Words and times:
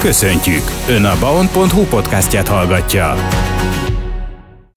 Köszöntjük! 0.00 0.62
Ön 0.88 1.04
a 1.04 1.18
baon.hu 1.18 1.84
podcastját 1.84 2.48
hallgatja. 2.48 3.14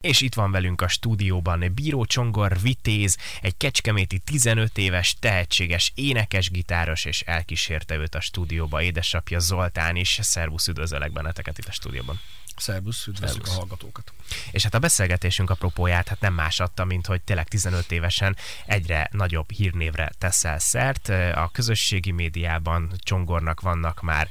És 0.01 0.21
itt 0.21 0.33
van 0.33 0.51
velünk 0.51 0.81
a 0.81 0.87
stúdióban 0.87 1.71
Bíró 1.75 2.05
Csongor 2.05 2.57
Vitéz, 2.61 3.17
egy 3.41 3.57
kecskeméti 3.57 4.19
15 4.19 4.77
éves 4.77 5.15
tehetséges 5.19 5.91
énekes, 5.95 6.49
gitáros, 6.49 7.05
és 7.05 7.21
elkísérte 7.21 7.95
őt 7.95 8.15
a 8.15 8.21
stúdióba 8.21 8.81
édesapja 8.81 9.39
Zoltán 9.39 9.95
is. 9.95 10.19
Szervusz, 10.21 10.67
üdvözöllek 10.67 11.11
benneteket 11.11 11.57
itt 11.57 11.67
a 11.67 11.71
stúdióban. 11.71 12.19
Szervusz, 12.55 13.07
üdvözlük 13.07 13.47
a 13.47 13.51
hallgatókat. 13.51 14.13
És 14.51 14.63
hát 14.63 14.73
a 14.73 14.79
beszélgetésünk 14.79 15.49
apropóját 15.49 16.07
hát 16.07 16.19
nem 16.19 16.33
más 16.33 16.59
adta, 16.59 16.85
mint 16.85 17.05
hogy 17.05 17.21
tényleg 17.21 17.47
15 17.47 17.91
évesen 17.91 18.35
egyre 18.65 19.09
nagyobb 19.11 19.51
hírnévre 19.51 20.11
teszel 20.17 20.59
szert. 20.59 21.09
A 21.35 21.49
közösségi 21.53 22.11
médiában 22.11 22.91
Csongornak 22.97 23.61
vannak 23.61 24.01
már 24.01 24.29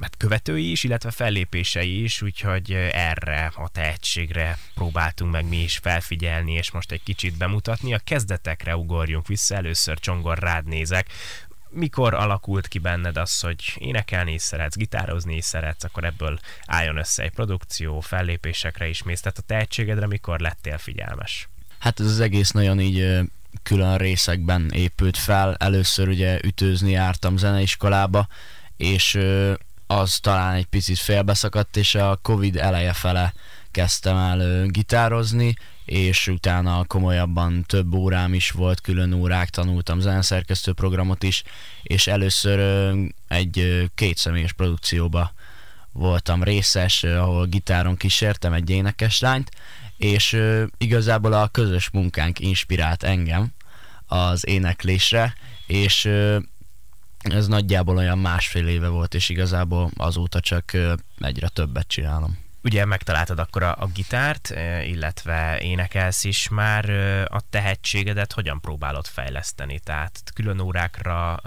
hát 0.00 0.16
követői 0.16 0.70
is, 0.70 0.84
illetve 0.84 1.10
fellépései 1.10 2.02
is, 2.02 2.22
úgyhogy 2.22 2.72
erre 2.92 3.52
a 3.54 3.68
tehetségre 3.68 4.58
próbáltunk 4.74 5.32
meg 5.32 5.48
mi 5.48 5.62
is 5.62 5.76
felfigyelni, 5.76 6.52
és 6.52 6.70
most 6.70 6.92
egy 6.92 7.02
kicsit 7.02 7.36
bemutatni. 7.36 7.94
A 7.94 8.00
kezdetekre 8.04 8.76
ugorjunk 8.76 9.26
vissza, 9.26 9.54
először 9.54 9.98
Csongor 9.98 10.38
rád 10.38 10.66
nézek 10.66 11.06
mikor 11.74 12.14
alakult 12.14 12.68
ki 12.68 12.78
benned 12.78 13.16
az, 13.16 13.40
hogy 13.40 13.74
énekelni 13.78 14.32
is 14.32 14.42
szeretsz, 14.42 14.76
gitározni 14.76 15.36
is 15.36 15.44
szeretsz, 15.44 15.84
akkor 15.84 16.04
ebből 16.04 16.38
álljon 16.66 16.96
össze 16.96 17.22
egy 17.22 17.30
produkció, 17.30 18.00
fellépésekre 18.00 18.88
is 18.88 19.02
mész, 19.02 19.20
tehát 19.20 19.38
a 19.38 19.42
tehetségedre 19.46 20.06
mikor 20.06 20.40
lettél 20.40 20.78
figyelmes? 20.78 21.48
Hát 21.78 22.00
ez 22.00 22.06
az 22.06 22.20
egész 22.20 22.50
nagyon 22.50 22.80
így 22.80 23.20
külön 23.62 23.96
részekben 23.96 24.70
épült 24.70 25.16
fel. 25.16 25.54
Először 25.54 26.08
ugye 26.08 26.38
ütőzni 26.42 26.90
jártam 26.90 27.36
zeneiskolába, 27.36 28.28
és 28.76 29.18
az 29.86 30.18
talán 30.18 30.54
egy 30.54 30.66
picit 30.66 30.98
félbeszakadt, 30.98 31.76
és 31.76 31.94
a 31.94 32.18
Covid 32.22 32.56
eleje 32.56 32.92
fele 32.92 33.32
kezdtem 33.70 34.16
el 34.16 34.66
gitározni, 34.66 35.54
és 35.84 36.28
utána 36.28 36.84
komolyabban 36.84 37.64
több 37.66 37.94
órám 37.94 38.34
is 38.34 38.50
volt, 38.50 38.80
külön 38.80 39.12
órák, 39.12 39.50
tanultam 39.50 40.00
zeneszerkesztő 40.00 40.72
programot 40.72 41.22
is, 41.22 41.42
és 41.82 42.06
először 42.06 42.58
egy 43.28 43.88
kétszemélyes 43.94 44.52
produkcióba 44.52 45.32
voltam 45.92 46.42
részes, 46.42 47.02
ahol 47.02 47.46
gitáron 47.46 47.96
kísértem 47.96 48.52
egy 48.52 48.70
énekes 48.70 49.20
lányt, 49.20 49.50
és 49.96 50.40
igazából 50.78 51.32
a 51.32 51.48
közös 51.48 51.90
munkánk 51.90 52.40
inspirált 52.40 53.02
engem 53.02 53.52
az 54.06 54.46
éneklésre, 54.46 55.34
és 55.66 56.04
ez 57.18 57.46
nagyjából 57.46 57.96
olyan 57.96 58.18
másfél 58.18 58.66
éve 58.66 58.88
volt, 58.88 59.14
és 59.14 59.28
igazából 59.28 59.90
azóta 59.96 60.40
csak 60.40 60.72
egyre 61.18 61.48
többet 61.48 61.86
csinálom 61.86 62.43
ugye 62.64 62.84
megtaláltad 62.84 63.38
akkor 63.38 63.62
a, 63.62 63.76
a 63.78 63.86
gitárt, 63.86 64.54
illetve 64.84 65.58
énekelsz 65.60 66.24
is 66.24 66.48
már, 66.48 66.90
a 67.30 67.40
tehetségedet 67.50 68.32
hogyan 68.32 68.60
próbálod 68.60 69.06
fejleszteni? 69.06 69.80
Tehát 69.80 70.20
külön 70.34 70.60
órákra 70.60 71.40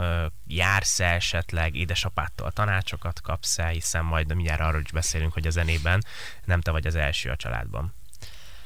jársz 0.47 0.99
-e 0.99 1.13
esetleg, 1.13 1.75
édesapától 1.75 2.51
tanácsokat 2.51 3.21
kapsz-e, 3.21 3.67
hiszen 3.67 4.05
majd 4.05 4.35
mindjárt 4.35 4.61
arról 4.61 4.81
is 4.81 4.91
beszélünk, 4.91 5.33
hogy 5.33 5.47
a 5.47 5.49
zenében 5.49 6.03
nem 6.45 6.61
te 6.61 6.71
vagy 6.71 6.87
az 6.87 6.95
első 6.95 7.29
a 7.29 7.35
családban. 7.35 7.93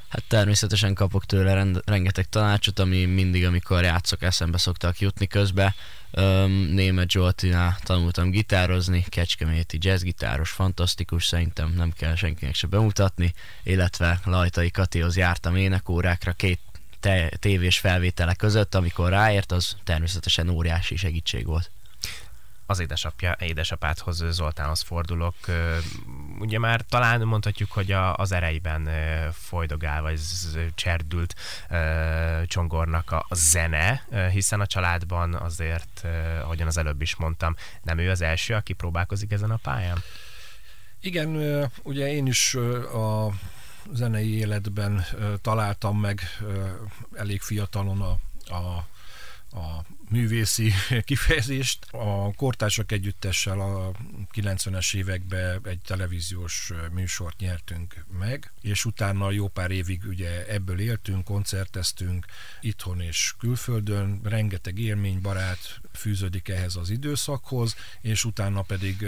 Hát 0.08 0.24
természetesen 0.28 0.94
kapok 0.94 1.26
tőle 1.26 1.54
rend, 1.54 1.80
rengeteg 1.84 2.24
tanácsot, 2.28 2.78
ami 2.78 3.04
mindig, 3.04 3.46
amikor 3.46 3.82
játszok, 3.82 4.22
eszembe 4.22 4.58
szoktak 4.58 5.00
jutni 5.00 5.26
közbe. 5.26 5.74
Öm, 6.14 6.50
Német 6.50 7.10
Zsoltinál 7.10 7.78
tanultam 7.82 8.30
gitározni, 8.30 9.04
kecskeméti 9.08 9.78
jazzgitáros, 9.80 10.50
fantasztikus, 10.50 11.26
szerintem 11.26 11.74
nem 11.76 11.92
kell 11.92 12.14
senkinek 12.14 12.54
se 12.54 12.66
bemutatni, 12.66 13.32
illetve 13.62 14.20
Lajtai 14.24 14.70
Katihoz 14.70 15.16
jártam 15.16 15.56
énekórákra 15.56 16.32
két 16.32 16.60
te- 17.00 17.28
tévés 17.38 17.78
felvétele 17.78 18.34
között, 18.34 18.74
amikor 18.74 19.08
ráért, 19.08 19.52
az 19.52 19.76
természetesen 19.84 20.48
óriási 20.48 20.96
segítség 20.96 21.46
volt 21.46 21.70
az 22.72 22.78
édesapja, 22.78 23.36
édesapádhoz, 23.40 24.24
Zoltánhoz 24.30 24.80
fordulok. 24.80 25.34
Ugye 26.38 26.58
már 26.58 26.80
talán 26.80 27.20
mondhatjuk, 27.20 27.72
hogy 27.72 27.92
a, 27.92 28.14
az 28.14 28.32
ereiben 28.32 28.88
folydogál, 29.32 30.02
vagy 30.02 30.20
cserdült 30.74 31.34
Csongornak 32.46 33.10
a, 33.10 33.26
a 33.28 33.34
zene, 33.34 34.06
hiszen 34.30 34.60
a 34.60 34.66
családban 34.66 35.34
azért, 35.34 36.06
ahogyan 36.42 36.66
az 36.66 36.76
előbb 36.76 37.02
is 37.02 37.16
mondtam, 37.16 37.56
nem 37.82 37.98
ő 37.98 38.10
az 38.10 38.20
első, 38.20 38.54
aki 38.54 38.72
próbálkozik 38.72 39.32
ezen 39.32 39.50
a 39.50 39.56
pályán? 39.56 39.98
Igen, 41.00 41.36
ugye 41.82 42.12
én 42.12 42.26
is 42.26 42.54
a 42.94 43.28
zenei 43.92 44.36
életben 44.36 45.04
találtam 45.42 45.98
meg 45.98 46.20
elég 47.14 47.40
fiatalon 47.40 48.00
a, 48.00 48.18
a 48.54 48.86
a 49.52 49.84
művészi 50.12 50.72
kifejezést. 51.04 51.86
A 51.90 52.32
Kortársak 52.36 52.92
Együttessel 52.92 53.60
a 53.60 53.92
90-es 54.34 54.94
években 54.94 55.60
egy 55.64 55.80
televíziós 55.80 56.72
műsort 56.92 57.38
nyertünk 57.38 58.04
meg, 58.18 58.52
és 58.60 58.84
utána 58.84 59.30
jó 59.30 59.48
pár 59.48 59.70
évig 59.70 60.02
ugye 60.06 60.46
ebből 60.46 60.80
éltünk, 60.80 61.24
koncerteztünk 61.24 62.26
itthon 62.60 63.00
és 63.00 63.34
külföldön, 63.38 64.20
rengeteg 64.22 64.78
élmény, 64.78 65.20
barát 65.20 65.80
fűződik 65.92 66.48
ehhez 66.48 66.76
az 66.76 66.90
időszakhoz, 66.90 67.76
és 68.00 68.24
utána 68.24 68.62
pedig 68.62 69.06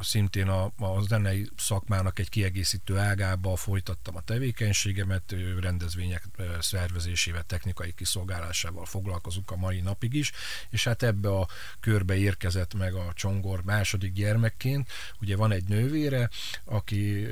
szintén 0.00 0.48
a, 0.48 0.64
a 0.64 1.02
zenei 1.08 1.50
szakmának 1.56 2.18
egy 2.18 2.28
kiegészítő 2.28 2.98
ágába 2.98 3.56
folytattam 3.56 4.16
a 4.16 4.20
tevékenységemet, 4.20 5.34
rendezvények 5.60 6.24
szervezésével, 6.60 7.42
technikai 7.42 7.92
kiszolgálásával 7.92 8.84
foglalkozunk 8.84 9.50
a 9.50 9.56
mai 9.56 9.80
napig 9.80 10.14
is, 10.14 10.32
és 10.70 10.84
hát 10.84 11.02
ebbe 11.02 11.28
a 11.28 11.48
körbe 11.80 12.16
érkezett 12.16 12.74
meg 12.74 12.94
a 12.94 13.12
Csongor 13.14 13.62
második 13.64 14.12
gyermekként. 14.12 14.88
Ugye 15.20 15.36
van 15.36 15.52
egy 15.52 15.68
nővére, 15.68 16.30
aki 16.64 17.26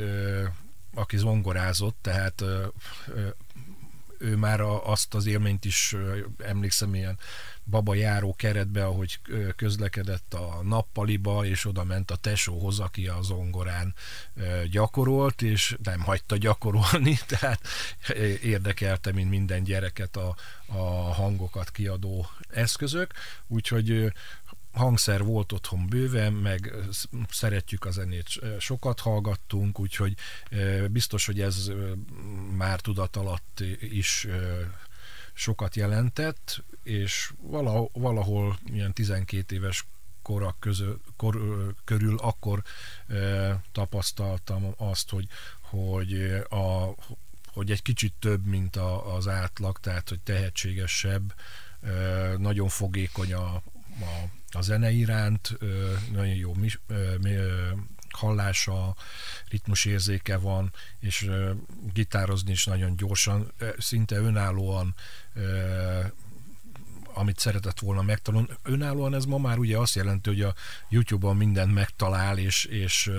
aki 0.94 1.16
zongorázott, 1.16 1.96
tehát 2.00 2.44
ő 4.18 4.36
már 4.36 4.60
azt 4.60 5.14
az 5.14 5.26
élményt 5.26 5.64
is 5.64 5.96
emlékszem 6.38 6.94
ilyen 6.94 7.18
baba 7.70 7.94
járó 7.94 8.34
keretbe, 8.34 8.84
ahogy 8.84 9.18
közlekedett 9.56 10.34
a 10.34 10.62
nappaliba, 10.62 11.44
és 11.44 11.64
oda 11.64 11.84
ment 11.84 12.10
a 12.10 12.16
tesóhoz, 12.16 12.78
aki 12.78 13.06
a 13.06 13.22
zongorán 13.22 13.94
gyakorolt, 14.70 15.42
és 15.42 15.76
nem 15.82 16.00
hagyta 16.00 16.36
gyakorolni, 16.36 17.18
tehát 17.38 17.60
érdekelte, 18.42 19.12
mint 19.12 19.30
minden 19.30 19.64
gyereket 19.64 20.16
a, 20.16 20.36
a 20.66 21.12
hangokat 21.12 21.70
kiadó 21.70 22.26
eszközök, 22.48 23.12
úgyhogy 23.46 24.12
hangszer 24.72 25.22
volt 25.22 25.52
otthon 25.52 25.86
bőven, 25.88 26.32
meg 26.32 26.74
szeretjük 27.30 27.84
a 27.84 27.90
zenét, 27.90 28.28
sokat 28.58 29.00
hallgattunk, 29.00 29.80
úgyhogy 29.80 30.14
biztos, 30.90 31.26
hogy 31.26 31.40
ez 31.40 31.70
már 32.56 32.80
tudat 32.80 33.16
alatt 33.16 33.62
is 33.80 34.26
sokat 35.34 35.76
jelentett, 35.76 36.62
és 36.82 37.32
valahol, 37.40 37.90
valahol 37.92 38.58
ilyen 38.66 38.92
12 38.92 39.54
éves 39.54 39.84
korak 40.22 40.56
közö, 40.60 40.92
kor, 41.16 41.40
körül 41.84 42.18
akkor 42.18 42.62
e, 43.06 43.62
tapasztaltam 43.72 44.74
azt, 44.76 45.10
hogy, 45.10 45.28
hogy, 45.60 46.42
a, 46.48 46.94
hogy 47.52 47.70
egy 47.70 47.82
kicsit 47.82 48.12
több, 48.18 48.46
mint 48.46 48.76
a, 48.76 49.14
az 49.14 49.28
átlag, 49.28 49.78
tehát 49.78 50.08
hogy 50.08 50.20
tehetségesebb, 50.20 51.34
e, 51.82 51.90
nagyon 52.36 52.68
fogékony 52.68 53.32
a, 53.32 53.54
a, 53.54 53.62
a 54.50 54.62
zene 54.62 54.90
iránt, 54.90 55.56
e, 55.60 55.66
nagyon 56.12 56.34
jó 56.34 56.54
mi, 56.54 56.68
e, 56.88 56.94
hallása, 58.12 58.96
ritmusérzéke 59.48 60.36
van, 60.36 60.72
és 60.98 61.30
gitározni 61.92 62.50
is 62.50 62.64
nagyon 62.64 62.96
gyorsan, 62.96 63.52
szinte 63.78 64.16
önállóan 64.16 64.94
amit 67.14 67.38
szeretett 67.38 67.78
volna 67.78 68.02
megtalálni. 68.02 68.48
Önállóan 68.62 69.14
ez 69.14 69.24
ma 69.24 69.38
már 69.38 69.58
ugye 69.58 69.78
azt 69.78 69.94
jelenti, 69.94 70.28
hogy 70.28 70.42
a 70.42 70.54
YouTube-on 70.88 71.36
mindent 71.36 71.74
megtalál, 71.74 72.38
és, 72.38 72.64
és 72.64 73.10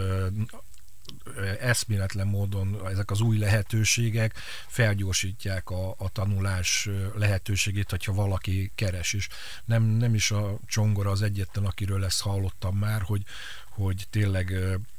eszméletlen 1.60 2.28
módon 2.28 2.88
ezek 2.88 3.12
az 3.12 3.22
új 3.22 3.38
lehetőségek 3.38 4.34
felgyorsítják 4.68 5.70
a, 5.70 5.96
a 5.98 6.10
tanulás 6.10 6.90
lehetőségét, 7.16 7.90
hogyha 7.90 8.14
valaki 8.14 8.72
keres 8.76 9.14
is. 9.14 9.28
Nem, 9.66 9.84
nem 9.84 10.14
is 10.14 10.32
a 10.32 10.58
Csongora 10.66 11.10
az 11.10 11.22
egyetlen, 11.22 11.66
akiről 11.66 12.06
ezt 12.06 12.22
hallottam 12.22 12.78
már, 12.78 13.02
hogy, 13.02 13.24
hogy 13.70 14.08
tényleg 14.10 14.54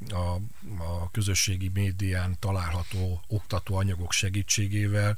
a, 0.09 0.33
a 0.83 1.11
közösségi 1.11 1.71
médián 1.73 2.35
található 2.39 3.23
oktatóanyagok 3.27 4.11
segítségével 4.11 5.17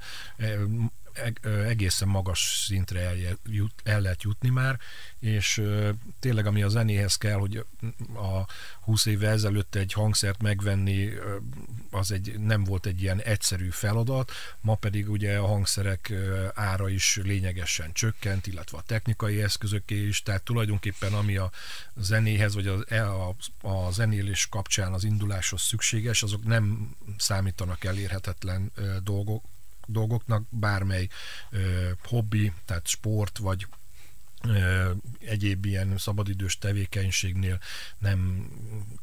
egészen 1.66 2.08
magas 2.08 2.64
szintre 2.66 3.00
el, 3.00 3.16
el 3.84 4.02
lehet 4.02 4.24
jutni 4.24 4.50
már, 4.50 4.80
és 5.20 5.62
tényleg 6.20 6.46
ami 6.46 6.64
a 6.64 6.70
zenéhez 6.70 7.16
kell, 7.16 7.38
hogy 7.38 7.66
a 8.16 8.46
20 8.82 9.06
évvel 9.06 9.32
ezelőtt 9.32 9.76
egy 9.76 9.94
hangszert 9.94 10.42
megvenni, 10.42 11.10
az 11.92 12.12
egy, 12.12 12.40
nem 12.40 12.64
volt 12.64 12.86
egy 12.86 13.02
ilyen 13.02 13.22
egyszerű 13.22 13.70
feladat, 13.70 14.32
ma 14.62 14.76
pedig 14.76 15.10
ugye 15.10 15.38
a 15.38 15.46
hangszerek 15.46 16.14
ára 16.54 16.90
is 16.90 17.20
lényegesen 17.24 17.94
csökkent, 17.94 18.48
illetve 18.48 18.78
a 18.78 18.84
technikai 18.86 19.42
eszközöké 19.42 20.08
is, 20.08 20.24
tehát 20.24 20.44
tulajdonképpen 20.44 21.14
ami 21.14 21.38
a 21.38 21.52
zenéhez, 21.96 22.54
vagy 22.54 22.68
a, 22.68 22.84
e, 22.88 23.10
a, 23.10 23.36
a 23.62 23.92
zenélés 23.92 24.48
kapcsán 24.48 24.94
az 24.94 25.04
induláshoz 25.04 25.62
szükséges, 25.62 26.24
azok 26.24 26.44
nem 26.44 26.96
számítanak 27.18 27.84
elérhetetlen 27.84 28.72
dolgok, 29.04 29.44
dolgoknak, 29.86 30.44
bármely 30.50 31.08
ö, 31.50 31.90
hobbi, 32.04 32.54
tehát 32.66 32.88
sport, 32.88 33.38
vagy 33.38 33.68
ö, 34.44 34.92
egyéb 35.20 35.66
ilyen 35.66 35.98
szabadidős 35.98 36.58
tevékenységnél 36.58 37.60
nem 37.98 38.50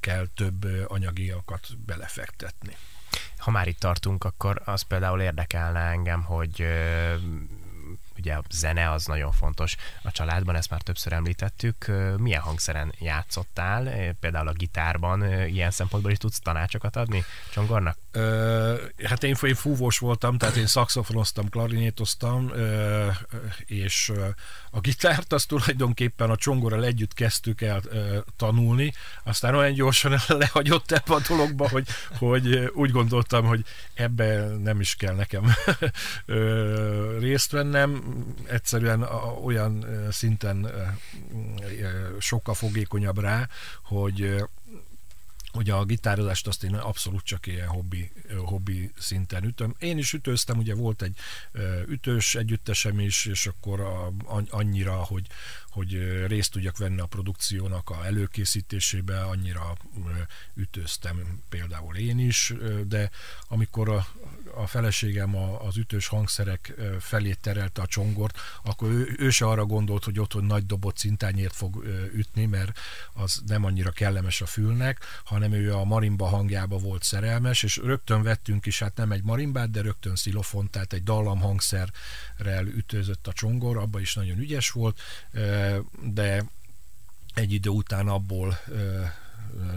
kell 0.01 0.27
több 0.35 0.67
anyagiakat 0.87 1.67
belefektetni. 1.87 2.77
Ha 3.37 3.51
már 3.51 3.69
itt 3.69 3.79
tartunk, 3.79 4.25
akkor 4.25 4.63
az 4.65 4.83
például 4.83 5.21
érdekelne 5.21 5.81
engem, 5.81 6.23
hogy 6.23 6.67
ugye 8.19 8.35
a 8.35 8.43
zene 8.51 8.91
az 8.91 9.07
nagyon 9.07 9.33
fontos 9.33 9.77
a 10.03 10.11
családban, 10.11 10.55
ezt 10.55 10.71
már 10.71 10.83
többször 10.83 11.13
említettük. 11.13 11.87
Milyen 12.17 12.41
hangszeren 12.41 12.95
játszottál? 12.99 14.13
Például 14.21 14.49
a 14.49 14.53
gitárban 14.53 15.47
ilyen 15.49 15.71
szempontból 15.71 16.13
is 16.13 16.19
tudsz 16.19 16.41
tanácsokat 16.41 16.97
adni 16.97 17.25
Csongornak? 17.53 17.97
Ö, 18.13 18.75
hát 19.05 19.25
én, 19.25 19.37
én 19.43 19.55
fúvós 19.55 19.99
voltam, 19.99 20.39
tehát 20.39 20.57
én 20.57 20.67
szakszofonoztam, 20.67 21.49
klarinétoztam, 21.49 22.51
ö, 22.55 23.07
és 23.67 24.13
a 24.71 24.81
gitárt 24.81 25.33
azt 25.33 25.49
tulajdonképpen 25.49 26.31
a 26.31 26.37
csongorral 26.37 26.85
együtt 26.85 27.15
kezdtük 27.15 27.61
el 27.61 27.81
ö, 27.85 28.19
tanulni, 28.37 28.93
aztán 29.25 29.55
olyan 29.55 29.73
gyorsan 29.73 30.19
lehagyott 30.29 30.93
ebbe 30.93 31.15
a 31.15 31.21
dologba, 31.29 31.69
hogy, 31.69 31.87
hogy 32.19 32.71
úgy 32.75 32.91
gondoltam, 32.91 33.45
hogy 33.45 33.65
ebbe 33.95 34.47
nem 34.47 34.81
is 34.81 34.95
kell 34.95 35.15
nekem 35.15 35.53
ö, 36.27 37.19
részt 37.19 37.51
vennem, 37.51 38.03
egyszerűen 38.47 39.03
olyan 39.45 39.87
szinten 40.11 40.71
sokkal 42.19 42.55
fogékonyabb 42.55 43.21
rá, 43.21 43.49
hogy 43.83 44.45
hogy 45.53 45.71
a 45.71 45.85
gitározást 45.85 46.47
azt 46.47 46.65
én 46.65 46.75
abszolút 46.75 47.25
csak 47.25 47.47
ilyen 47.47 47.69
hobbi, 47.69 48.13
hobbi 48.45 48.93
szinten 48.99 49.45
ütöm. 49.45 49.75
Én 49.79 49.99
is 49.99 50.13
ütőztem, 50.13 50.59
ugye 50.59 50.75
volt 50.75 51.03
egy 51.03 51.17
ütős 51.89 52.35
együttesem 52.35 53.01
is, 53.01 53.25
és 53.25 53.47
akkor 53.47 54.11
annyira, 54.51 54.93
hogy, 54.93 55.27
hogy 55.71 56.27
részt 56.27 56.53
tudjak 56.53 56.79
venni 56.79 57.01
a 57.01 57.07
produkciónak 57.07 57.91
a 57.91 58.05
előkészítésébe, 58.05 59.23
annyira 59.23 59.77
ütőztem 60.55 61.43
például 61.49 61.97
én 61.97 62.19
is, 62.19 62.55
de 62.87 63.11
amikor 63.49 63.89
a, 63.89 64.07
a 64.55 64.67
feleségem 64.67 65.37
a, 65.37 65.67
az 65.67 65.77
ütős 65.77 66.07
hangszerek 66.07 66.75
felé 67.01 67.33
terelte 67.33 67.83
a 67.83 67.87
csongort, 67.87 68.39
akkor 68.63 68.91
ő, 68.91 69.15
ő 69.19 69.31
se 69.31 69.47
arra 69.47 69.65
gondolt, 69.65 70.05
hogy 70.05 70.21
otthon 70.21 70.45
nagy 70.45 70.67
dobott 70.67 70.97
szintányért 70.97 71.55
fog 71.55 71.85
ütni, 72.15 72.47
mert 72.47 72.79
az 73.13 73.43
nem 73.47 73.65
annyira 73.65 73.91
kellemes 73.91 74.41
a 74.41 74.47
fülnek, 74.47 75.05
hanem 75.25 75.53
ő 75.53 75.75
a 75.75 75.85
marimba 75.85 76.27
hangjába 76.27 76.79
volt 76.79 77.03
szerelmes, 77.03 77.63
és 77.63 77.77
rögtön 77.77 78.23
vettünk 78.23 78.67
is, 78.67 78.79
hát 78.79 78.97
nem 78.97 79.13
egy 79.13 79.23
marimbát, 79.23 79.71
de 79.71 79.81
rögtön 79.81 80.17
szilofont, 80.17 80.71
tehát 80.71 80.93
egy 80.93 81.03
dallam 81.03 81.41
hangszerrel 81.41 82.67
ütőzött 82.67 83.27
a 83.27 83.33
csongor, 83.33 83.77
abba 83.77 84.01
is 84.01 84.15
nagyon 84.15 84.39
ügyes 84.39 84.71
volt, 84.71 85.01
de 86.03 86.45
egy 87.35 87.53
idő 87.53 87.71
után 87.71 88.09
abból 88.09 88.59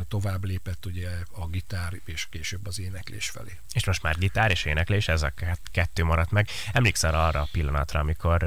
tovább 0.08 0.44
lépett 0.44 0.86
ugye 0.86 1.10
a 1.32 1.48
gitár, 1.48 1.94
és 2.06 2.28
később 2.30 2.68
az 2.68 2.80
éneklés 2.80 3.30
felé. 3.30 3.60
És 3.74 3.86
most 3.86 4.02
már 4.02 4.18
gitár 4.18 4.52
és 4.52 4.66
éneklés, 4.66 5.08
ez 5.08 5.22
a 5.22 5.34
kettő 5.72 6.04
maradt 6.04 6.32
meg. 6.32 6.48
Emlékszel 6.72 7.14
arra 7.14 7.42
a 7.42 7.48
pillanatra, 7.52 8.00
amikor 8.00 8.44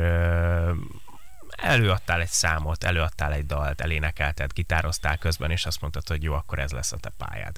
előadtál 1.57 2.21
egy 2.21 2.29
számot, 2.29 2.85
előadtál 2.85 3.33
egy 3.33 3.47
dalt, 3.47 3.81
elénekelted, 3.81 4.53
gitároztál 4.53 5.19
közben, 5.19 5.51
és 5.51 5.67
azt 5.67 5.81
mondtad, 5.81 6.09
hogy 6.09 6.23
jó, 6.23 6.35
akkor 6.35 6.59
ez 6.59 6.71
lesz 6.71 6.93
a 6.93 6.97
te 6.97 7.13
pályád. 7.17 7.57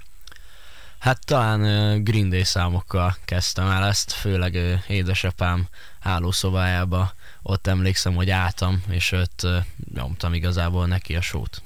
Hát 1.00 1.24
talán 1.24 1.60
Green 2.04 2.28
Day 2.28 2.44
számokkal 2.44 3.16
kezdtem 3.24 3.66
el 3.66 3.84
ezt, 3.84 4.12
főleg 4.12 4.80
édesapám 4.88 5.68
hálószobájába. 6.00 7.12
Ott 7.42 7.66
emlékszem, 7.66 8.14
hogy 8.14 8.30
álltam, 8.30 8.82
és 8.88 9.12
ott 9.12 9.40
uh, 9.42 9.56
nyomtam 9.94 10.34
igazából 10.34 10.86
neki 10.86 11.16
a 11.16 11.20
sót. 11.20 11.62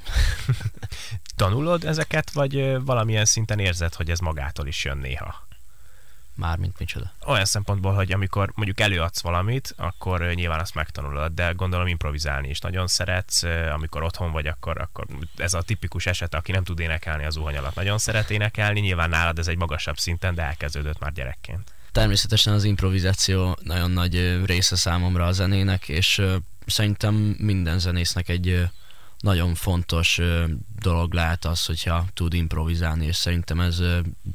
Tanulod 1.37 1.85
ezeket, 1.85 2.31
vagy 2.31 2.85
valamilyen 2.85 3.25
szinten 3.25 3.59
érzed, 3.59 3.95
hogy 3.95 4.11
ez 4.11 4.19
magától 4.19 4.67
is 4.67 4.85
jön 4.85 4.99
néha? 4.99 5.47
Mármint 6.37 6.79
micsoda? 6.79 7.13
Olyan 7.27 7.45
szempontból, 7.45 7.95
hogy 7.95 8.13
amikor 8.13 8.53
mondjuk 8.55 8.81
előadsz 8.81 9.23
valamit, 9.23 9.75
akkor 9.77 10.21
nyilván 10.21 10.61
azt 10.61 10.75
megtanulod, 10.75 11.33
de 11.33 11.53
gondolom 11.53 11.87
improvizálni 11.87 12.49
is 12.49 12.59
nagyon 12.59 12.87
szeretsz, 12.87 13.43
amikor 13.73 14.03
otthon 14.03 14.33
vagy, 14.33 14.47
akkor, 14.47 14.81
akkor 14.81 15.07
ez 15.37 15.55
a 15.55 15.63
tipikus 15.63 16.07
eset, 16.07 16.35
aki 16.35 16.53
nem 16.53 16.65
tud 16.65 16.81
énekelni 16.81 17.25
az 17.25 17.35
zuhany 17.35 17.57
alatt, 17.57 17.75
nagyon 17.75 17.99
szeret 17.99 18.31
énekelni, 18.31 18.81
nyilván 18.81 19.09
nálad 19.09 19.39
ez 19.39 19.49
egy 19.49 19.57
magasabb 19.57 19.99
szinten, 19.99 20.35
de 20.35 20.43
elkezdődött 20.43 20.99
már 20.99 21.13
gyerekként. 21.13 21.73
Természetesen 21.93 22.53
az 22.53 22.65
improvizáció 22.65 23.59
nagyon 23.63 23.91
nagy 23.91 24.45
része 24.45 24.77
számomra 24.77 25.27
a 25.27 25.33
zenének, 25.33 25.89
és 25.89 26.23
szerintem 26.67 27.15
minden 27.39 27.79
zenésznek 27.79 28.29
egy 28.29 28.69
nagyon 29.25 29.55
fontos 29.55 30.21
dolog 30.79 31.13
lehet 31.13 31.45
az, 31.45 31.65
hogyha 31.65 32.05
tud 32.15 32.35
improvizálni, 32.35 33.07
és 33.07 33.17
szerintem 33.17 33.61
ez 33.61 33.83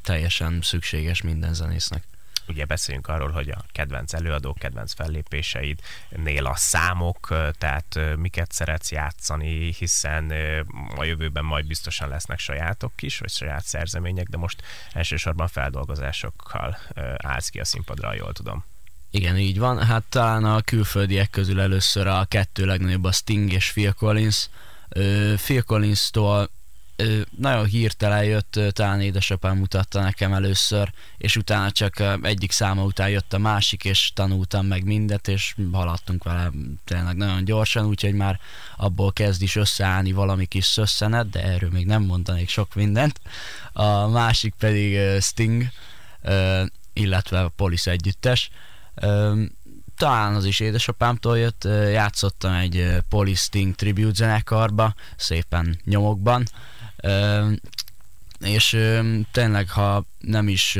teljesen 0.04 0.60
szükséges 0.62 1.22
minden 1.22 1.54
zenésznek 1.54 2.04
ugye 2.48 2.66
beszéljünk 2.66 3.08
arról, 3.08 3.30
hogy 3.30 3.50
a 3.50 3.64
kedvenc 3.72 4.14
előadó, 4.14 4.54
kedvenc 4.54 4.94
fellépéseidnél 4.94 6.46
a 6.46 6.56
számok, 6.56 7.28
tehát 7.58 8.00
miket 8.18 8.52
szeretsz 8.52 8.92
játszani, 8.92 9.74
hiszen 9.78 10.34
a 10.96 11.04
jövőben 11.04 11.46
majd 11.46 11.68
biztosan 11.68 12.10
lesznek 12.10 12.40
sajátok 12.40 13.02
is, 13.02 13.20
vagy 13.20 13.30
saját 13.30 13.66
szerzemények, 13.66 14.28
de 14.28 14.38
most 14.38 14.64
elsősorban 14.94 15.48
feldolgozásokkal 15.48 16.78
állsz 17.18 17.50
ki 17.50 17.60
a 17.60 17.66
színpadra, 17.66 18.14
jól 18.14 18.34
tudom. 18.34 18.64
Igen, 19.12 19.38
így 19.38 19.60
van. 19.60 19.86
Hát 19.86 20.04
talán 20.10 20.44
a 20.44 20.62
külföldiek 20.62 21.30
közül 21.30 21.62
először 21.62 22.08
a 22.08 22.26
kettő 22.26 22.66
legnagyobb 22.66 23.04
a 23.04 23.12
Sting 23.12 23.52
és 23.52 23.72
Phil 23.72 23.94
Collins, 23.94 24.50
Phil 25.36 25.62
Collins-tól 25.62 26.50
nagyon 27.38 27.66
hirtelen 27.66 28.24
jött, 28.24 28.60
talán 28.72 29.02
édesapám 29.02 29.58
mutatta 29.58 30.02
nekem 30.02 30.34
először, 30.34 30.92
és 31.18 31.36
utána 31.36 31.72
csak 31.72 32.04
egyik 32.22 32.52
száma 32.52 32.84
után 32.84 33.10
jött 33.10 33.34
a 33.34 33.38
másik, 33.38 33.86
és 33.86 34.12
tanultam 34.16 34.66
meg 34.66 34.84
mindet, 34.84 35.28
és 35.28 35.56
haladtunk 35.72 36.24
vele 36.24 36.52
tényleg 36.86 37.16
nagyon 37.16 37.46
gyorsan, 37.46 37.86
úgyhogy 37.86 38.14
már 38.14 38.40
abból 38.78 39.14
kezd 39.14 39.42
is 39.42 39.56
összeállni 39.56 40.12
valami 40.12 40.46
kis 40.46 40.66
szösszenet, 40.66 41.30
de 41.30 41.44
erről 41.44 41.70
még 41.70 41.86
nem 41.86 42.04
mondanék 42.04 42.50
sok 42.50 42.76
mindent. 42.76 43.20
A 43.74 44.08
másik 44.08 44.54
pedig 44.58 45.00
Sting, 45.22 45.64
illetve 46.94 47.40
a 47.40 47.52
Police 47.56 47.92
együttes 47.92 48.50
talán 50.00 50.36
az 50.36 50.46
is 50.46 50.60
édesapámtól 50.60 51.38
jött, 51.38 51.64
játszottam 51.92 52.54
egy 52.54 52.98
Police 53.10 53.42
Sting 53.42 53.76
tribute 53.76 54.14
zenekarba, 54.14 54.94
szépen 55.16 55.80
nyomokban, 55.86 56.44
és 58.40 58.78
tényleg, 59.32 59.70
ha 59.70 60.06
nem 60.20 60.48
is 60.48 60.78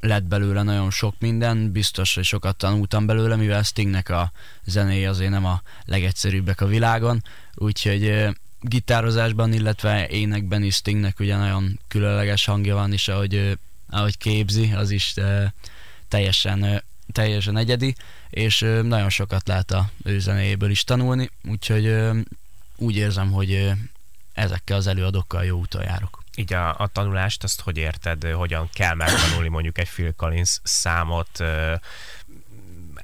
lett 0.00 0.22
belőle 0.22 0.62
nagyon 0.62 0.90
sok 0.90 1.14
minden, 1.18 1.72
biztos, 1.72 2.14
hogy 2.14 2.24
sokat 2.24 2.56
tanultam 2.56 3.06
belőle, 3.06 3.36
mivel 3.36 3.62
Stingnek 3.62 4.08
a 4.08 4.32
zenéje 4.64 5.08
azért 5.08 5.30
nem 5.30 5.44
a 5.44 5.62
legegyszerűbbek 5.84 6.60
a 6.60 6.66
világon, 6.66 7.22
úgyhogy 7.54 8.28
gitározásban, 8.60 9.52
illetve 9.52 10.08
énekben 10.08 10.62
is 10.62 10.74
Stingnek 10.74 11.20
ugye 11.20 11.36
nagyon 11.36 11.78
különleges 11.88 12.44
hangja 12.44 12.74
van, 12.74 12.92
és 12.92 13.08
ahogy, 13.08 13.58
ahogy 13.90 14.18
képzi, 14.18 14.72
az 14.72 14.90
is 14.90 15.14
teljesen 16.08 16.82
teljesen 17.12 17.56
egyedi, 17.56 17.94
és 18.30 18.60
nagyon 18.82 19.08
sokat 19.08 19.48
lehet 19.48 19.70
a 19.70 19.90
ő 20.04 20.18
zenéjéből 20.18 20.70
is 20.70 20.84
tanulni, 20.84 21.30
úgyhogy 21.44 21.96
úgy 22.76 22.96
érzem, 22.96 23.32
hogy 23.32 23.72
ezekkel 24.32 24.76
az 24.76 24.86
előadókkal 24.86 25.44
jó 25.44 25.58
úton 25.58 25.82
járok. 25.82 26.22
Így 26.34 26.52
a, 26.52 26.78
a 26.78 26.86
tanulást, 26.92 27.44
azt 27.44 27.60
hogy 27.60 27.76
érted, 27.76 28.24
hogyan 28.24 28.68
kell 28.72 28.94
megtanulni 28.94 29.48
mondjuk 29.48 29.78
egy 29.78 29.88
Phil 29.88 30.12
Collins 30.12 30.60
számot, 30.62 31.44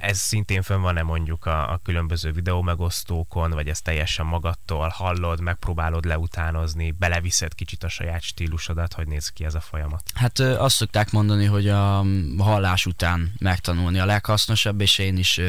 ez 0.00 0.18
szintén 0.18 0.62
fönn 0.62 0.80
van-e 0.80 1.02
mondjuk 1.02 1.46
a, 1.46 1.72
a 1.72 1.80
különböző 1.82 2.32
videómegosztókon, 2.32 3.50
vagy 3.50 3.68
ez 3.68 3.80
teljesen 3.80 4.26
magadtól 4.26 4.88
hallod, 4.88 5.40
megpróbálod 5.40 6.04
leutánozni, 6.04 6.90
beleviszed 6.90 7.54
kicsit 7.54 7.84
a 7.84 7.88
saját 7.88 8.22
stílusodat, 8.22 8.92
hogy 8.92 9.06
néz 9.06 9.28
ki 9.28 9.44
ez 9.44 9.54
a 9.54 9.60
folyamat? 9.60 10.02
Hát 10.14 10.38
azt 10.38 10.76
szokták 10.76 11.10
mondani, 11.10 11.44
hogy 11.44 11.68
a 11.68 12.04
hallás 12.38 12.86
után 12.86 13.32
megtanulni 13.38 13.98
a 13.98 14.04
leghasznosabb, 14.04 14.80
és 14.80 14.98
én 14.98 15.16
is 15.16 15.40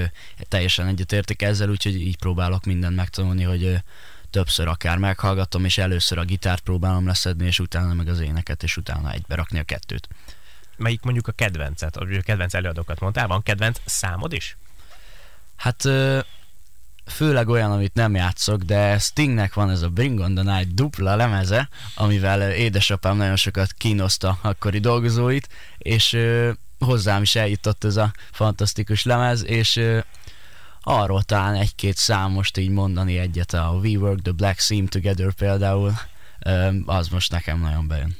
teljesen 0.48 0.88
egyetértek 0.88 1.42
ezzel, 1.42 1.70
úgyhogy 1.70 2.02
így 2.02 2.18
próbálok 2.18 2.66
mindent 2.66 2.96
megtanulni, 2.96 3.44
hogy 3.44 3.82
többször 4.30 4.68
akár 4.68 4.98
meghallgatom, 4.98 5.66
és 5.66 5.78
először 5.78 6.18
a 6.18 6.24
gitárt 6.24 6.62
próbálom 6.62 7.06
leszedni, 7.06 7.46
és 7.46 7.60
utána 7.60 7.94
meg 7.94 8.08
az 8.08 8.20
éneket, 8.20 8.64
és 8.64 8.78
utána 8.78 9.12
egybe 9.12 9.36
rakni 9.36 9.60
a 9.60 9.64
kettőt. 9.64 10.08
Melyik 10.78 11.02
mondjuk 11.02 11.28
a 11.28 11.32
kedvencet, 11.32 11.98
a 11.98 12.06
kedvenc 12.22 12.54
előadókat 12.54 13.00
mondtál, 13.00 13.28
van 13.28 13.44
kedvenc 13.44 13.80
számod 13.86 14.34
is? 14.34 14.58
Hát 15.56 15.90
főleg 17.06 17.48
olyan, 17.50 17.72
amit 17.72 17.94
nem 17.94 18.16
játszok, 18.16 18.62
de 18.62 18.98
Stingnek 18.98 19.54
van 19.54 19.70
ez 19.70 19.82
a 19.82 19.90
Bring 19.90 20.20
on 20.20 20.36
the 20.36 20.58
Night 20.58 20.74
dupla 20.74 21.16
lemeze, 21.16 21.70
amivel 21.96 22.52
édesapám 22.52 23.18
nagyon 23.18 23.36
sokat 23.36 23.74
kínoszta 23.74 24.38
akkori 24.42 24.80
dolgozóit, 24.80 25.50
és 25.78 26.18
hozzám 26.80 27.22
is 27.22 27.36
eljutott 27.36 27.84
ez 27.84 27.96
a 27.96 28.14
fantasztikus 28.32 29.04
lemez, 29.04 29.46
és 29.46 29.82
arról 30.82 31.24
talán 31.24 31.56
egy-két 31.56 31.96
szám 31.96 32.32
most 32.32 32.58
így 32.58 32.70
mondani 32.70 33.18
egyet, 33.18 33.54
a 33.54 33.80
We 33.82 33.98
Work 33.98 34.22
the 34.22 34.32
Black 34.32 34.60
Seam 34.60 34.86
Together 34.86 35.34
például, 35.34 35.94
az 36.86 37.08
most 37.08 37.32
nekem 37.32 37.60
nagyon 37.60 37.88
bejön. 37.88 38.16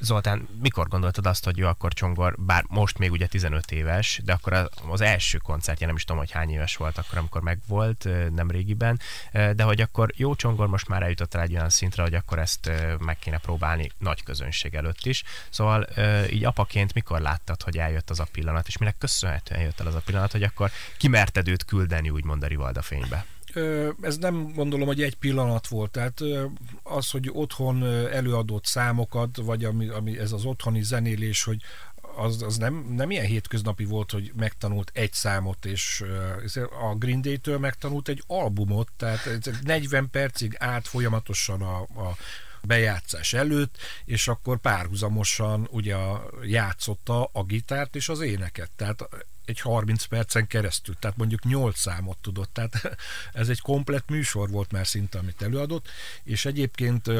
Zoltán, 0.00 0.48
mikor 0.60 0.88
gondoltad 0.88 1.26
azt, 1.26 1.44
hogy 1.44 1.58
ő 1.58 1.66
akkor 1.66 1.92
Csongor, 1.92 2.34
bár 2.38 2.64
most 2.68 2.98
még 2.98 3.10
ugye 3.10 3.26
15 3.26 3.70
éves, 3.70 4.20
de 4.24 4.32
akkor 4.32 4.68
az 4.88 5.00
első 5.00 5.38
koncertje, 5.38 5.86
nem 5.86 5.96
is 5.96 6.04
tudom, 6.04 6.20
hogy 6.20 6.30
hány 6.30 6.50
éves 6.50 6.76
volt 6.76 6.98
akkor, 6.98 7.18
amikor 7.18 7.42
megvolt, 7.42 8.08
nem 8.34 8.50
régiben, 8.50 9.00
de 9.32 9.62
hogy 9.62 9.80
akkor 9.80 10.12
jó 10.16 10.34
Csongor 10.34 10.66
most 10.66 10.88
már 10.88 11.02
eljutott 11.02 11.34
el 11.34 11.40
egy 11.42 11.54
olyan 11.54 11.70
szintre, 11.70 12.02
hogy 12.02 12.14
akkor 12.14 12.38
ezt 12.38 12.70
meg 12.98 13.18
kéne 13.18 13.38
próbálni 13.38 13.90
nagy 13.98 14.22
közönség 14.22 14.74
előtt 14.74 15.06
is. 15.06 15.22
Szóval 15.50 15.86
így 16.30 16.44
apaként 16.44 16.94
mikor 16.94 17.20
láttad, 17.20 17.62
hogy 17.62 17.78
eljött 17.78 18.10
az 18.10 18.20
a 18.20 18.26
pillanat, 18.32 18.66
és 18.66 18.76
minek 18.76 18.98
köszönhetően 18.98 19.60
jött 19.60 19.80
el 19.80 19.86
az 19.86 19.94
a 19.94 20.02
pillanat, 20.04 20.32
hogy 20.32 20.42
akkor 20.42 20.70
kimerted 20.96 21.48
őt 21.48 21.64
küldeni 21.64 22.10
úgymond 22.10 22.42
a 22.42 22.46
Rivalda 22.46 22.82
fénybe? 22.82 23.26
Ez 24.00 24.16
nem 24.16 24.52
gondolom, 24.54 24.86
hogy 24.86 25.02
egy 25.02 25.16
pillanat 25.16 25.66
volt. 25.66 25.90
Tehát 25.90 26.20
az, 26.82 27.10
hogy 27.10 27.30
otthon 27.32 27.84
előadott 28.06 28.64
számokat, 28.64 29.36
vagy 29.36 29.64
ami, 29.64 29.88
ami 29.88 30.18
ez 30.18 30.32
az 30.32 30.44
otthoni 30.44 30.82
zenélés, 30.82 31.44
hogy 31.44 31.60
az, 32.16 32.42
az 32.42 32.56
nem, 32.56 32.74
nem 32.74 33.10
ilyen 33.10 33.24
hétköznapi 33.24 33.84
volt, 33.84 34.10
hogy 34.10 34.32
megtanult 34.36 34.90
egy 34.94 35.12
számot, 35.12 35.64
és 35.64 36.04
a 36.90 36.94
Green 36.94 37.22
Day-től 37.22 37.58
megtanult 37.58 38.08
egy 38.08 38.22
albumot, 38.26 38.88
tehát 38.96 39.28
40 39.62 40.10
percig 40.10 40.56
állt 40.58 40.88
folyamatosan 40.88 41.62
a, 41.62 41.80
a 41.80 42.16
bejátszás 42.68 43.32
előtt, 43.32 43.76
és 44.04 44.28
akkor 44.28 44.58
párhuzamosan 44.58 45.68
ugye 45.70 45.96
játszotta 46.42 47.30
a 47.32 47.44
gitárt 47.44 47.96
és 47.96 48.08
az 48.08 48.20
éneket. 48.20 48.70
Tehát 48.76 49.08
egy 49.44 49.60
30 49.60 50.04
percen 50.04 50.46
keresztül, 50.46 50.96
tehát 51.00 51.16
mondjuk 51.16 51.44
8 51.44 51.78
számot 51.78 52.18
tudott, 52.18 52.52
tehát 52.52 52.96
ez 53.32 53.48
egy 53.48 53.60
komplett 53.60 54.08
műsor 54.08 54.50
volt 54.50 54.72
már 54.72 54.86
szinte, 54.86 55.18
amit 55.18 55.42
előadott, 55.42 55.88
és 56.22 56.44
egyébként 56.44 57.10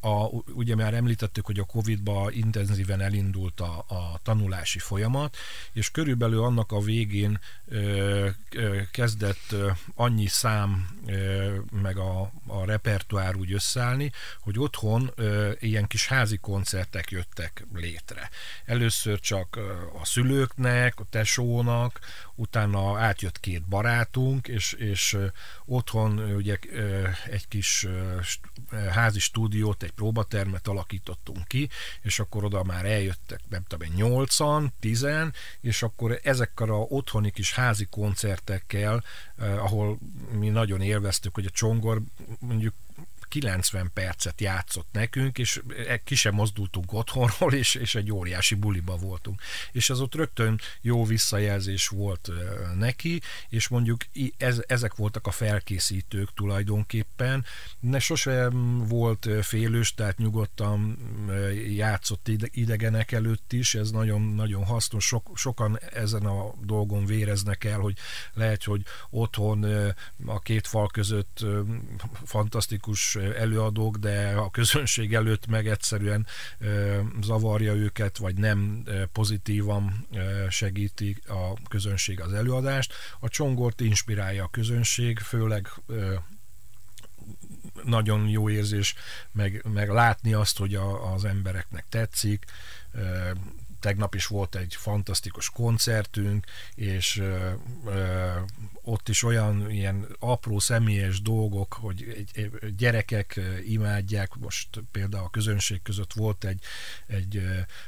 a, 0.00 0.26
ugye 0.54 0.74
már 0.74 0.94
említettük, 0.94 1.46
hogy 1.46 1.58
a 1.58 1.64
Covid-ba 1.64 2.30
intenzíven 2.30 3.00
elindult 3.00 3.60
a, 3.60 3.84
a 3.88 4.20
tanulási 4.22 4.78
folyamat, 4.78 5.36
és 5.72 5.90
körülbelül 5.90 6.42
annak 6.42 6.72
a 6.72 6.80
végén 6.80 7.40
ö, 7.68 8.28
ö, 8.50 8.80
kezdett 8.90 9.52
ö, 9.52 9.70
annyi 9.94 10.26
szám 10.26 10.88
ö, 11.06 11.54
meg 11.82 11.96
a, 11.96 12.32
a 12.46 12.64
repertoár 12.64 13.36
úgy 13.36 13.52
összeállni, 13.52 14.12
hogy 14.40 14.58
otthon 14.58 15.10
ö, 15.14 15.52
ilyen 15.60 15.86
kis 15.86 16.06
házi 16.06 16.36
koncertek 16.36 17.10
jöttek 17.10 17.66
létre. 17.74 18.30
Először 18.64 19.20
csak 19.20 19.58
a 20.00 20.04
szülőknek, 20.04 21.00
a 21.00 21.06
tesónak, 21.10 22.00
utána 22.40 22.98
átjött 22.98 23.40
két 23.40 23.62
barátunk, 23.62 24.48
és, 24.48 24.72
és 24.72 25.16
otthon 25.64 26.18
ugye 26.18 26.58
egy 27.30 27.48
kis 27.48 27.86
házi 28.90 29.18
stúdiót, 29.20 29.82
egy 29.82 29.92
próbatermet 29.92 30.68
alakítottunk 30.68 31.48
ki, 31.48 31.68
és 32.02 32.18
akkor 32.18 32.44
oda 32.44 32.64
már 32.64 32.84
eljöttek, 32.84 33.40
nem 33.48 33.62
tudom, 33.66 33.88
nyolcan, 33.94 34.72
tizen, 34.80 35.32
és 35.60 35.82
akkor 35.82 36.20
ezekkel 36.22 36.68
a 36.68 36.86
otthoni 36.88 37.30
kis 37.30 37.54
házi 37.54 37.86
koncertekkel, 37.90 39.04
ahol 39.38 39.98
mi 40.32 40.48
nagyon 40.48 40.80
élveztük, 40.80 41.34
hogy 41.34 41.46
a 41.46 41.50
csongor 41.50 42.02
mondjuk 42.38 42.74
90 43.30 43.90
percet 43.94 44.40
játszott 44.40 44.88
nekünk, 44.92 45.38
és 45.38 45.62
e, 45.86 45.96
ki 45.96 46.14
sem 46.14 46.34
mozdultunk 46.34 46.92
otthonról, 46.92 47.52
és, 47.52 47.74
és 47.74 47.94
egy 47.94 48.12
óriási 48.12 48.54
buliba 48.54 48.96
voltunk. 48.96 49.40
És 49.72 49.90
az 49.90 50.00
ott 50.00 50.14
rögtön 50.14 50.60
jó 50.80 51.04
visszajelzés 51.04 51.88
volt 51.88 52.30
neki, 52.78 53.20
és 53.48 53.68
mondjuk 53.68 54.00
ez, 54.36 54.62
ezek 54.66 54.94
voltak 54.94 55.26
a 55.26 55.30
felkészítők 55.30 56.34
tulajdonképpen. 56.34 57.44
Ne 57.80 57.98
sosem 57.98 58.78
volt 58.86 59.28
félős, 59.42 59.94
tehát 59.94 60.18
nyugodtan 60.18 60.98
játszott 61.68 62.28
idegenek 62.50 63.12
előtt 63.12 63.52
is, 63.52 63.74
ez 63.74 63.90
nagyon-nagyon 63.90 64.64
hasznos. 64.64 65.04
Sok, 65.04 65.30
sokan 65.34 65.78
ezen 65.92 66.26
a 66.26 66.54
dolgon 66.64 67.06
véreznek 67.06 67.64
el, 67.64 67.78
hogy 67.78 67.96
lehet, 68.32 68.64
hogy 68.64 68.82
otthon 69.10 69.64
a 70.26 70.38
két 70.38 70.66
fal 70.66 70.88
között 70.88 71.44
fantasztikus 72.24 73.16
előadók, 73.38 73.96
de 73.96 74.32
a 74.36 74.50
közönség 74.50 75.14
előtt 75.14 75.46
meg 75.46 75.68
egyszerűen 75.68 76.26
zavarja 77.22 77.74
őket, 77.74 78.16
vagy 78.16 78.34
nem 78.36 78.84
pozitívan 79.12 80.06
segíti 80.48 81.16
a 81.26 81.68
közönség 81.68 82.20
az 82.20 82.32
előadást. 82.32 82.92
A 83.20 83.28
csongort 83.28 83.80
inspirálja 83.80 84.44
a 84.44 84.50
közönség, 84.50 85.18
főleg 85.18 85.68
nagyon 87.84 88.28
jó 88.28 88.50
érzés 88.50 88.94
meg, 89.32 89.64
meg 89.72 89.88
látni 89.88 90.32
azt, 90.32 90.58
hogy 90.58 90.74
a, 90.74 91.12
az 91.12 91.24
embereknek 91.24 91.84
tetszik, 91.88 92.44
tegnap 93.80 94.14
is 94.14 94.26
volt 94.26 94.54
egy 94.54 94.74
fantasztikus 94.74 95.50
koncertünk, 95.50 96.46
és 96.74 97.18
ö, 97.18 97.50
ö, 97.86 98.30
ott 98.82 99.08
is 99.08 99.22
olyan 99.22 99.70
ilyen 99.70 100.06
apró 100.18 100.58
személyes 100.58 101.22
dolgok, 101.22 101.72
hogy 101.72 102.26
gyerekek 102.76 103.40
imádják, 103.66 104.34
most 104.34 104.68
például 104.90 105.24
a 105.24 105.30
közönség 105.30 105.82
között 105.82 106.12
volt 106.12 106.44
egy, 106.44 106.62
egy 107.06 107.42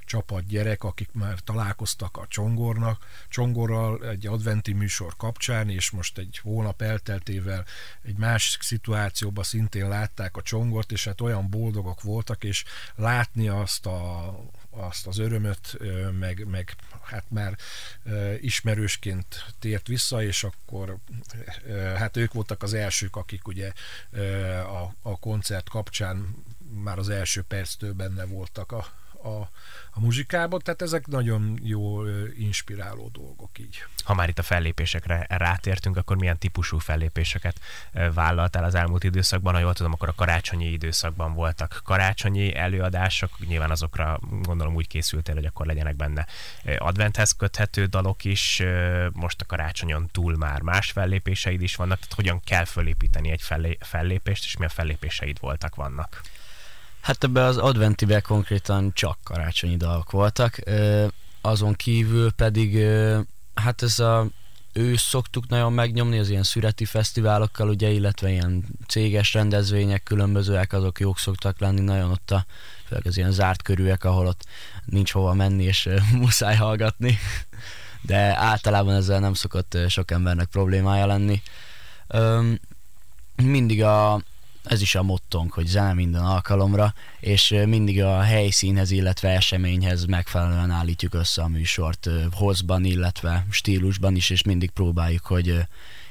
csapat 0.05 0.47
gyerek, 0.47 0.85
akik 0.85 1.13
már 1.13 1.39
találkoztak 1.39 2.17
a 2.17 2.27
Csongornak, 2.29 3.07
Csongorral 3.29 4.09
egy 4.09 4.27
adventi 4.27 4.73
műsor 4.73 5.17
kapcsán, 5.17 5.71
és 5.71 5.91
most 5.91 6.19
egy 6.19 6.39
hónap 6.43 6.83
elteltével 6.83 7.65
egy 8.03 8.17
más 8.17 8.59
szituációban 8.61 9.45
szintén 9.45 9.89
látták 9.89 10.37
a 10.37 10.43
Csongort, 10.43 10.93
és 10.93 11.05
hát 11.05 11.21
olyan 11.21 11.51
boldogok 11.51 12.03
voltak, 12.03 12.45
és 12.45 12.65
látni 12.95 13.49
azt 13.49 13.87
a 13.87 14.35
azt 14.75 15.07
az 15.07 15.19
örömöt, 15.19 15.79
meg, 16.19 16.47
meg 16.47 16.75
hát 17.02 17.25
már 17.29 17.57
ismerősként 18.41 19.45
tért 19.59 19.87
vissza, 19.87 20.23
és 20.23 20.45
akkor 20.45 20.97
hát 21.97 22.17
ők 22.17 22.33
voltak 22.33 22.62
az 22.62 22.75
elsők, 22.75 23.17
akik 23.17 23.47
ugye 23.47 23.73
a, 24.62 24.95
a 25.02 25.19
koncert 25.19 25.69
kapcsán 25.69 26.45
már 26.83 26.99
az 26.99 27.09
első 27.09 27.43
perctől 27.43 27.93
benne 27.93 28.25
voltak 28.25 28.73
a, 28.73 28.87
a, 29.23 29.49
a 29.91 30.00
muzsikában, 30.00 30.61
tehát 30.64 30.83
ezek 30.83 31.07
nagyon 31.07 31.59
jó 31.62 32.07
inspiráló 32.38 33.09
dolgok 33.12 33.59
így. 33.59 33.85
Ha 34.05 34.14
már 34.14 34.29
itt 34.29 34.38
a 34.38 34.43
fellépésekre 34.43 35.26
rátértünk, 35.29 35.97
akkor 35.97 36.17
milyen 36.17 36.38
típusú 36.38 36.79
fellépéseket 36.79 37.61
vállaltál 38.14 38.64
az 38.64 38.75
elmúlt 38.75 39.05
időszakban? 39.05 39.55
Ha 39.55 39.61
jól 39.61 39.75
tudom, 39.75 39.93
akkor 39.93 40.09
a 40.09 40.14
karácsonyi 40.14 40.73
időszakban 40.73 41.35
voltak 41.35 41.81
karácsonyi 41.85 42.55
előadások, 42.55 43.31
nyilván 43.47 43.71
azokra 43.71 44.19
gondolom 44.43 44.75
úgy 44.75 44.87
készültél, 44.87 45.35
hogy 45.35 45.45
akkor 45.45 45.67
legyenek 45.67 45.97
benne 45.97 46.26
adventhez 46.79 47.33
köthető 47.33 47.87
dalok 47.87 48.25
is, 48.25 48.62
most 49.12 49.41
a 49.41 49.47
karácsonyon 49.47 50.09
túl 50.12 50.37
már 50.37 50.61
más 50.61 50.91
fellépéseid 50.91 51.62
is 51.62 51.76
vannak, 51.76 51.99
tehát 51.99 52.14
hogyan 52.14 52.41
kell 52.41 52.64
fölépíteni 52.64 53.31
egy 53.31 53.43
fellépést, 53.81 54.45
és 54.45 54.57
milyen 54.57 54.73
fellépéseid 54.75 55.41
voltak, 55.41 55.75
vannak? 55.75 56.21
Hát 57.03 57.25
ebbe 57.25 57.45
az 57.45 57.57
adventibe 57.57 58.21
konkrétan 58.21 58.91
csak 58.95 59.19
karácsonyi 59.25 59.77
dalok 59.77 60.11
voltak, 60.11 60.59
azon 61.41 61.75
kívül 61.75 62.33
pedig 62.33 62.87
hát 63.55 63.83
ez 63.83 63.99
a 63.99 64.27
ő 64.73 64.97
szoktuk 64.97 65.49
nagyon 65.49 65.73
megnyomni, 65.73 66.19
az 66.19 66.29
ilyen 66.29 66.43
szüreti 66.43 66.85
fesztiválokkal, 66.85 67.69
ugye, 67.69 67.91
illetve 67.91 68.31
ilyen 68.31 68.65
céges 68.87 69.33
rendezvények 69.33 70.03
különbözőek, 70.03 70.73
azok 70.73 71.01
jók 71.01 71.19
szoktak 71.19 71.61
lenni 71.61 71.81
nagyon 71.81 72.11
ott 72.11 72.31
a, 72.31 72.47
főleg 72.87 73.07
az 73.07 73.17
ilyen 73.17 73.33
zárt 73.33 73.63
körűek, 73.63 74.05
ahol 74.05 74.27
ott 74.27 74.45
nincs 74.85 75.13
hova 75.13 75.35
menni, 75.35 75.65
és 75.65 75.89
muszáj 76.13 76.57
hallgatni. 76.57 77.19
de 78.03 78.17
általában 78.37 78.95
ezzel 78.95 79.21
nem 79.21 79.35
szokott 79.35 79.79
sok 79.89 80.11
embernek 80.11 80.47
problémája 80.47 81.07
lenni. 81.07 81.43
Mindig 83.37 83.83
a, 83.83 84.23
ez 84.62 84.81
is 84.81 84.95
a 84.95 85.02
mottónk, 85.02 85.52
hogy 85.52 85.66
zene 85.66 85.92
minden 85.92 86.25
alkalomra, 86.25 86.95
és 87.21 87.54
mindig 87.66 88.02
a 88.02 88.21
helyszínhez, 88.21 88.90
illetve 88.90 89.28
eseményhez 89.28 90.04
megfelelően 90.04 90.71
állítjuk 90.71 91.14
össze 91.14 91.42
a 91.42 91.49
műsort 91.49 92.09
hozban, 92.33 92.85
illetve 92.85 93.47
stílusban 93.50 94.16
is, 94.16 94.31
és 94.31 94.42
mindig 94.42 94.71
próbáljuk, 94.71 95.26
hogy 95.26 95.59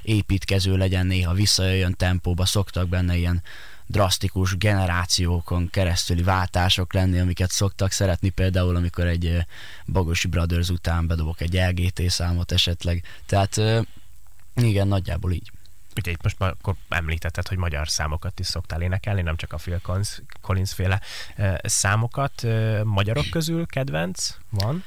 építkező 0.01 0.77
legyen, 0.77 1.05
néha 1.05 1.33
visszajöjjön 1.33 1.95
tempóba, 1.97 2.45
szoktak 2.45 2.87
benne 2.87 3.17
ilyen 3.17 3.43
drasztikus 3.87 4.57
generációkon 4.57 5.69
keresztüli 5.69 6.23
váltások 6.23 6.93
lenni, 6.93 7.19
amiket 7.19 7.51
szoktak 7.51 7.91
szeretni, 7.91 8.29
például 8.29 8.75
amikor 8.75 9.05
egy 9.05 9.45
Bagosi 9.85 10.27
Brothers 10.27 10.69
után 10.69 11.07
bedobok 11.07 11.41
egy 11.41 11.53
LGT 11.53 12.09
számot 12.09 12.51
esetleg. 12.51 13.03
Tehát 13.25 13.61
igen, 14.55 14.87
nagyjából 14.87 15.31
így. 15.31 15.51
Ugye 15.95 16.11
itt 16.11 16.23
most 16.23 16.39
már 16.39 16.49
akkor 16.49 16.75
említetted, 16.89 17.47
hogy 17.47 17.57
magyar 17.57 17.89
számokat 17.89 18.39
is 18.39 18.47
szoktál 18.47 18.81
énekelni, 18.81 19.21
nem 19.21 19.35
csak 19.35 19.53
a 19.53 19.57
Phil 19.57 19.81
Collins, 20.41 20.73
féle 20.73 21.01
számokat. 21.63 22.45
Magyarok 22.83 23.29
közül 23.29 23.65
kedvenc 23.65 24.35
van? 24.49 24.83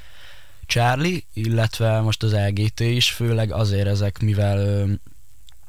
Charlie, 0.65 1.23
illetve 1.33 1.99
most 1.99 2.23
az 2.23 2.33
LGT 2.33 2.79
is, 2.79 3.09
főleg 3.09 3.51
azért 3.51 3.87
ezek, 3.87 4.19
mivel 4.19 4.87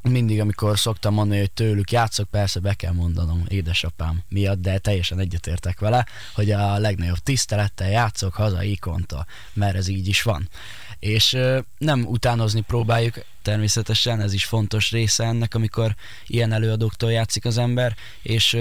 mindig, 0.02 0.40
amikor 0.40 0.78
szoktam 0.78 1.14
mondani, 1.14 1.40
hogy 1.40 1.52
tőlük 1.52 1.90
játszok, 1.90 2.30
persze 2.30 2.60
be 2.60 2.74
kell 2.74 2.92
mondanom 2.92 3.44
édesapám 3.48 4.22
miatt, 4.28 4.60
de 4.60 4.78
teljesen 4.78 5.18
egyetértek 5.18 5.78
vele, 5.78 6.06
hogy 6.34 6.50
a 6.50 6.78
legnagyobb 6.78 7.18
tisztelettel 7.18 7.90
játszok 7.90 8.34
haza 8.34 8.62
ikonta, 8.62 9.26
mert 9.52 9.76
ez 9.76 9.88
így 9.88 10.08
is 10.08 10.22
van. 10.22 10.48
És 10.98 11.38
nem 11.78 12.04
utánozni 12.06 12.60
próbáljuk, 12.60 13.14
természetesen 13.42 14.20
ez 14.20 14.32
is 14.32 14.44
fontos 14.44 14.90
része 14.90 15.24
ennek, 15.24 15.54
amikor 15.54 15.94
ilyen 16.26 16.52
előadóktól 16.52 17.12
játszik 17.12 17.44
az 17.44 17.58
ember, 17.58 17.96
és 18.22 18.56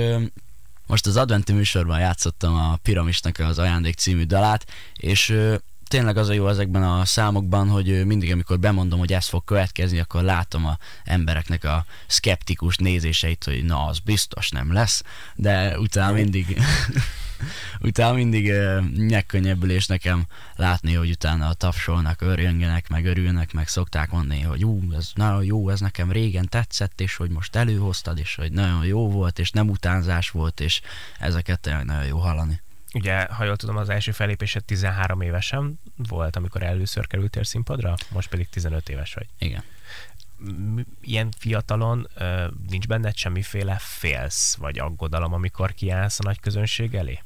most 0.87 1.05
az 1.05 1.17
adventi 1.17 1.53
műsorban 1.53 1.99
játszottam 1.99 2.55
a 2.55 2.75
Piramisnak 2.81 3.39
az 3.39 3.59
Ajándék 3.59 3.95
című 3.95 4.23
dalát, 4.23 4.65
és 4.97 5.37
tényleg 5.87 6.17
az 6.17 6.29
a 6.29 6.33
jó 6.33 6.47
ezekben 6.47 6.83
a 6.83 7.05
számokban, 7.05 7.69
hogy 7.69 8.05
mindig, 8.05 8.31
amikor 8.31 8.59
bemondom, 8.59 8.99
hogy 8.99 9.13
ez 9.13 9.27
fog 9.27 9.43
következni, 9.43 9.99
akkor 9.99 10.23
látom 10.23 10.65
a 10.65 10.77
embereknek 11.03 11.63
a 11.63 11.85
skeptikus 12.07 12.77
nézéseit, 12.77 13.43
hogy 13.43 13.63
na, 13.63 13.85
az 13.85 13.99
biztos 13.99 14.49
nem 14.49 14.73
lesz, 14.73 15.03
de 15.35 15.79
utána 15.79 16.13
mindig 16.13 16.61
utána 17.81 18.13
mindig 18.13 18.53
nyekkönnyebbülés 18.95 19.87
nekem 19.87 20.25
látni, 20.55 20.93
hogy 20.93 21.09
utána 21.09 21.53
tapsolnak, 21.53 22.21
örjöngenek, 22.21 22.89
meg 22.89 23.05
örülnek, 23.05 23.53
meg 23.53 23.67
szokták 23.67 24.11
mondani, 24.11 24.41
hogy 24.41 24.65
ú, 24.65 24.93
ez 24.93 25.11
nagyon 25.13 25.43
jó, 25.43 25.69
ez 25.69 25.79
nekem 25.79 26.11
régen 26.11 26.49
tetszett, 26.49 27.01
és 27.01 27.15
hogy 27.15 27.29
most 27.29 27.55
előhoztad, 27.55 28.19
és 28.19 28.35
hogy 28.35 28.51
nagyon 28.51 28.85
jó 28.85 29.09
volt, 29.09 29.39
és 29.39 29.51
nem 29.51 29.69
utánzás 29.69 30.29
volt, 30.29 30.59
és 30.59 30.81
ezeket 31.19 31.59
tényleg 31.59 31.85
nagyon 31.85 32.05
jó 32.05 32.17
hallani. 32.17 32.61
Ugye, 32.93 33.25
ha 33.25 33.43
jól 33.43 33.55
tudom, 33.55 33.77
az 33.77 33.89
első 33.89 34.11
felépésed 34.11 34.63
13 34.63 35.21
évesen 35.21 35.79
volt, 35.95 36.35
amikor 36.35 36.63
először 36.63 37.07
kerültél 37.07 37.43
színpadra, 37.43 37.95
most 38.09 38.29
pedig 38.29 38.49
15 38.49 38.89
éves 38.89 39.13
vagy. 39.13 39.27
Igen. 39.39 39.63
Ilyen 41.01 41.31
fiatalon 41.37 42.07
nincs 42.69 42.87
benned 42.87 43.15
semmiféle 43.15 43.77
félsz 43.79 44.55
vagy 44.55 44.79
aggodalom, 44.79 45.33
amikor 45.33 45.73
kiállsz 45.73 46.19
a 46.19 46.23
nagy 46.23 46.39
közönség 46.39 46.93
elé? 46.95 47.19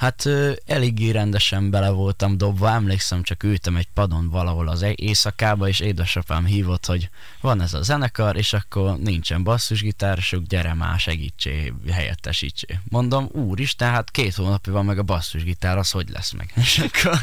Hát 0.00 0.28
eléggé 0.66 1.10
rendesen 1.10 1.70
bele 1.70 1.90
voltam 1.90 2.36
dobva, 2.38 2.70
emlékszem, 2.70 3.22
csak 3.22 3.42
ültem 3.42 3.76
egy 3.76 3.88
padon 3.94 4.28
valahol 4.30 4.68
az 4.68 4.84
éjszakába, 4.94 5.68
és 5.68 5.80
édesapám 5.80 6.44
hívott, 6.44 6.86
hogy 6.86 7.10
van 7.40 7.60
ez 7.60 7.74
a 7.74 7.82
zenekar, 7.82 8.36
és 8.36 8.52
akkor 8.52 8.98
nincsen 8.98 9.42
basszusgitárosok, 9.42 10.42
gyere 10.42 10.74
már, 10.74 10.98
segítsé, 10.98 11.72
helyettesítsé. 11.90 12.78
Mondom, 12.88 13.28
úristen, 13.32 13.90
hát 13.90 14.10
két 14.10 14.34
hónapja 14.34 14.72
van 14.72 14.84
meg 14.84 14.98
a 14.98 15.02
basszusgitár, 15.02 15.78
az 15.78 15.90
hogy 15.90 16.08
lesz 16.08 16.32
meg? 16.32 16.52
És 16.64 16.78
akkor 16.78 17.18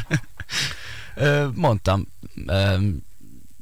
mondtam, 1.54 2.06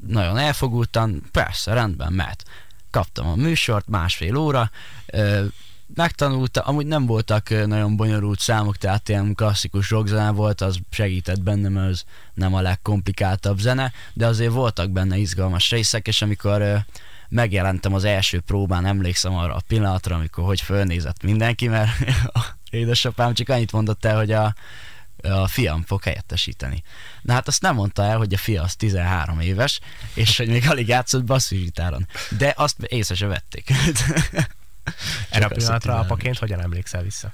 nagyon 0.08 0.38
elfogultan, 0.38 1.22
persze, 1.32 1.72
rendben, 1.72 2.12
mert 2.12 2.42
kaptam 2.90 3.26
a 3.26 3.34
műsort, 3.34 3.88
másfél 3.88 4.36
óra, 4.36 4.70
megtanulta, 5.94 6.60
amúgy 6.60 6.86
nem 6.86 7.06
voltak 7.06 7.66
nagyon 7.66 7.96
bonyolult 7.96 8.38
számok, 8.38 8.76
tehát 8.76 9.08
ilyen 9.08 9.34
klasszikus 9.34 9.90
rockzene 9.90 10.30
volt, 10.30 10.60
az 10.60 10.78
segített 10.90 11.42
bennem, 11.42 11.76
az 11.76 12.04
nem 12.34 12.54
a 12.54 12.60
legkomplikáltabb 12.60 13.58
zene, 13.58 13.92
de 14.12 14.26
azért 14.26 14.52
voltak 14.52 14.90
benne 14.90 15.16
izgalmas 15.16 15.70
részek, 15.70 16.06
és 16.06 16.22
amikor 16.22 16.84
megjelentem 17.28 17.94
az 17.94 18.04
első 18.04 18.40
próbán, 18.40 18.86
emlékszem 18.86 19.34
arra 19.34 19.54
a 19.54 19.62
pillanatra, 19.68 20.14
amikor 20.14 20.44
hogy 20.44 20.60
fölnézett 20.60 21.22
mindenki, 21.22 21.68
mert 21.68 21.90
édesapám 22.70 23.34
csak 23.34 23.48
annyit 23.48 23.72
mondott 23.72 24.04
el, 24.04 24.16
hogy 24.16 24.32
a, 24.32 24.54
a 25.26 25.46
fiam 25.46 25.82
fog 25.82 26.02
helyettesíteni. 26.02 26.82
Na 27.22 27.32
hát 27.32 27.48
azt 27.48 27.62
nem 27.62 27.74
mondta 27.74 28.02
el, 28.02 28.16
hogy 28.16 28.34
a 28.34 28.38
fia 28.38 28.62
az 28.62 28.76
13 28.76 29.40
éves, 29.40 29.80
és 30.14 30.36
hogy 30.36 30.48
még 30.48 30.68
alig 30.68 30.88
játszott 30.88 31.24
basszusgitáron. 31.24 32.08
De 32.38 32.52
azt 32.56 32.82
észre 32.82 33.14
se 33.14 33.26
vették. 33.26 33.70
Erre 35.30 35.44
a 35.44 35.48
pillanatra 35.48 35.98
apaként 35.98 36.38
hogyan 36.38 36.60
emlékszel 36.60 37.02
vissza? 37.02 37.32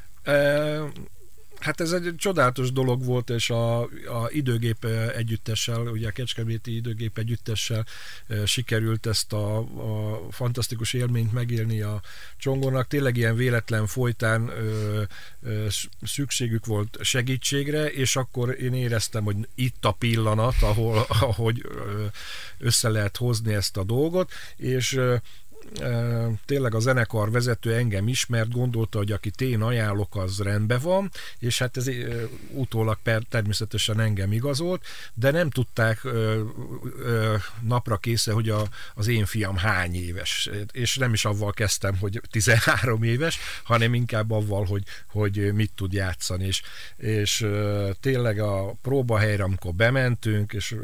Hát 1.63 1.81
ez 1.81 1.93
egy 1.93 2.15
csodálatos 2.17 2.73
dolog 2.73 3.05
volt, 3.05 3.31
és 3.31 3.51
a, 3.51 3.81
a 3.81 4.29
időgép 4.29 4.85
együttessel, 5.17 5.81
ugye 5.81 6.09
a 6.09 6.11
Kecskeméti 6.11 6.75
időgép 6.77 7.19
együttessel 7.19 7.87
sikerült 8.45 9.07
ezt 9.07 9.33
a, 9.33 9.59
a 9.59 10.21
fantasztikus 10.31 10.93
élményt 10.93 11.33
megélni 11.33 11.81
a 11.81 12.03
csongornak. 12.37 12.87
Tényleg 12.87 13.17
ilyen 13.17 13.37
véletlen 13.37 13.87
folytán 13.87 14.49
ö, 14.49 15.03
ö, 15.43 15.67
szükségük 16.03 16.67
volt 16.67 16.99
segítségre, 17.01 17.87
és 17.87 18.17
akkor 18.17 18.61
én 18.61 18.75
éreztem, 18.75 19.25
hogy 19.25 19.37
itt 19.55 19.85
a 19.85 19.93
pillanat, 19.93 20.57
ahol 20.61 21.07
ahogy 21.09 21.67
össze 22.59 22.89
lehet 22.89 23.17
hozni 23.17 23.55
ezt 23.55 23.77
a 23.77 23.85
dolgot, 23.85 24.31
és 24.57 25.01
tényleg 26.47 26.75
a 26.75 26.81
zenekar 26.81 27.31
vezető 27.31 27.75
engem 27.75 28.09
ismert, 28.09 28.53
gondolta, 28.53 28.99
hogy 28.99 29.13
akit 29.13 29.41
én 29.41 29.63
ajánlok, 29.63 30.17
az 30.17 30.39
rendben 30.39 30.81
van, 30.83 31.11
és 31.39 31.59
hát 31.59 31.77
ez 31.77 31.91
utólag 32.51 32.99
per, 33.03 33.23
természetesen 33.29 34.01
engem 34.01 34.33
igazolt, 34.33 34.85
de 35.15 35.31
nem 35.31 35.51
tudták 35.51 36.07
napra 37.61 37.97
késze, 37.97 38.33
hogy 38.33 38.49
a, 38.49 38.69
az 38.95 39.09
én 39.09 39.25
fiam 39.25 39.57
hány 39.57 39.95
éves, 39.95 40.51
és 40.73 40.97
nem 40.97 41.13
is 41.13 41.25
avval 41.25 41.53
kezdtem, 41.53 41.97
hogy 41.99 42.21
13 42.31 43.03
éves, 43.03 43.39
hanem 43.63 43.95
inkább 43.95 44.31
avval, 44.31 44.65
hogy, 44.65 44.83
hogy 45.07 45.53
mit 45.53 45.73
tud 45.75 45.93
játszani, 45.93 46.47
és, 46.47 46.63
és 46.97 47.47
tényleg 48.01 48.39
a 48.39 48.75
próbahelyre, 48.83 49.43
amikor 49.43 49.75
bementünk, 49.75 50.53
és, 50.53 50.75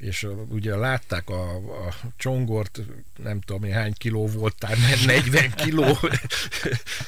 és 0.00 0.26
ugye 0.48 0.76
látták 0.76 1.28
a, 1.28 1.54
a 1.54 1.94
csongort, 2.16 2.80
nem 3.16 3.40
tudom 3.40 3.64
én 3.64 3.72
hány 3.72 3.92
kiló 3.92 4.26
volt, 4.26 4.54
tehát 4.58 4.76
40 5.06 5.50
kiló, 5.50 5.98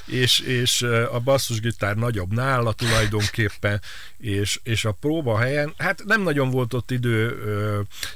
és, 0.07 0.38
és 0.38 0.83
a 1.12 1.20
basszusgitár 1.20 1.96
nagyobb 1.96 2.33
nála 2.33 2.72
tulajdonképpen, 2.72 3.81
és, 4.18 4.61
és 4.62 4.85
a 4.85 4.92
próba 4.92 5.38
helyen, 5.38 5.74
hát 5.76 6.05
nem 6.05 6.22
nagyon 6.22 6.50
volt 6.50 6.74
ott 6.74 6.90
idő 6.90 7.38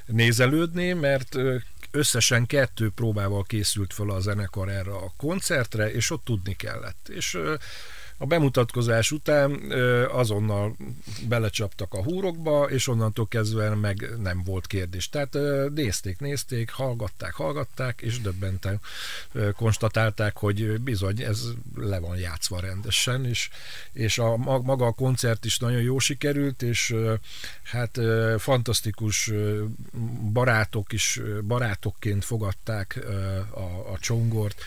nézelődni, 0.06 0.92
mert 0.92 1.36
összesen 1.90 2.46
kettő 2.46 2.90
próbával 2.94 3.42
készült 3.42 3.92
fel 3.92 4.10
a 4.10 4.20
zenekar 4.20 4.68
erre 4.68 4.92
a 4.92 5.12
koncertre, 5.16 5.92
és 5.92 6.10
ott 6.10 6.24
tudni 6.24 6.56
kellett. 6.56 7.08
És 7.08 7.38
a 8.18 8.26
bemutatkozás 8.26 9.10
után 9.10 9.72
azonnal 10.10 10.76
belecsaptak 11.28 11.94
a 11.94 12.02
húrokba, 12.02 12.70
és 12.70 12.88
onnantól 12.88 13.28
kezdve 13.28 13.74
meg 13.74 14.10
nem 14.18 14.42
volt 14.44 14.66
kérdés. 14.66 15.08
Tehát 15.08 15.36
nézték, 15.74 16.18
nézték, 16.18 16.70
hallgatták, 16.70 17.32
hallgatták, 17.32 18.00
és 18.00 18.20
döbbenten 18.20 18.80
konstatálták, 19.56 20.36
hogy 20.36 20.80
bizony 20.80 21.22
ez 21.22 21.42
le 21.74 21.98
van 21.98 22.16
játszva 22.16 22.60
rendesen, 22.60 23.24
és, 23.24 23.50
és 23.92 24.18
a, 24.18 24.36
maga 24.36 24.86
a 24.86 24.92
koncert 24.92 25.44
is 25.44 25.58
nagyon 25.58 25.80
jó 25.80 25.98
sikerült, 25.98 26.62
és 26.62 26.94
hát 27.62 27.98
fantasztikus 28.38 29.32
barátok 30.32 30.92
is 30.92 31.20
barátokként 31.46 32.24
fogadták 32.24 32.98
a, 33.50 33.92
a 33.92 33.98
csongort, 34.00 34.62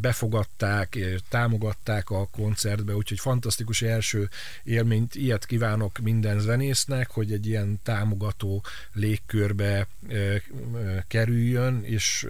befogadták, 0.00 0.98
támogatták 1.28 2.10
a 2.10 2.26
koncertbe, 2.26 2.94
úgyhogy 2.94 3.18
fantasztikus 3.20 3.82
első 3.82 4.28
élményt, 4.64 5.14
ilyet 5.14 5.46
kívánok 5.46 5.98
minden 5.98 6.40
zenésznek, 6.40 7.10
hogy 7.10 7.32
egy 7.32 7.46
ilyen 7.46 7.80
támogató 7.82 8.64
légkörbe 8.92 9.86
kerüljön, 11.08 11.84
és 11.84 12.26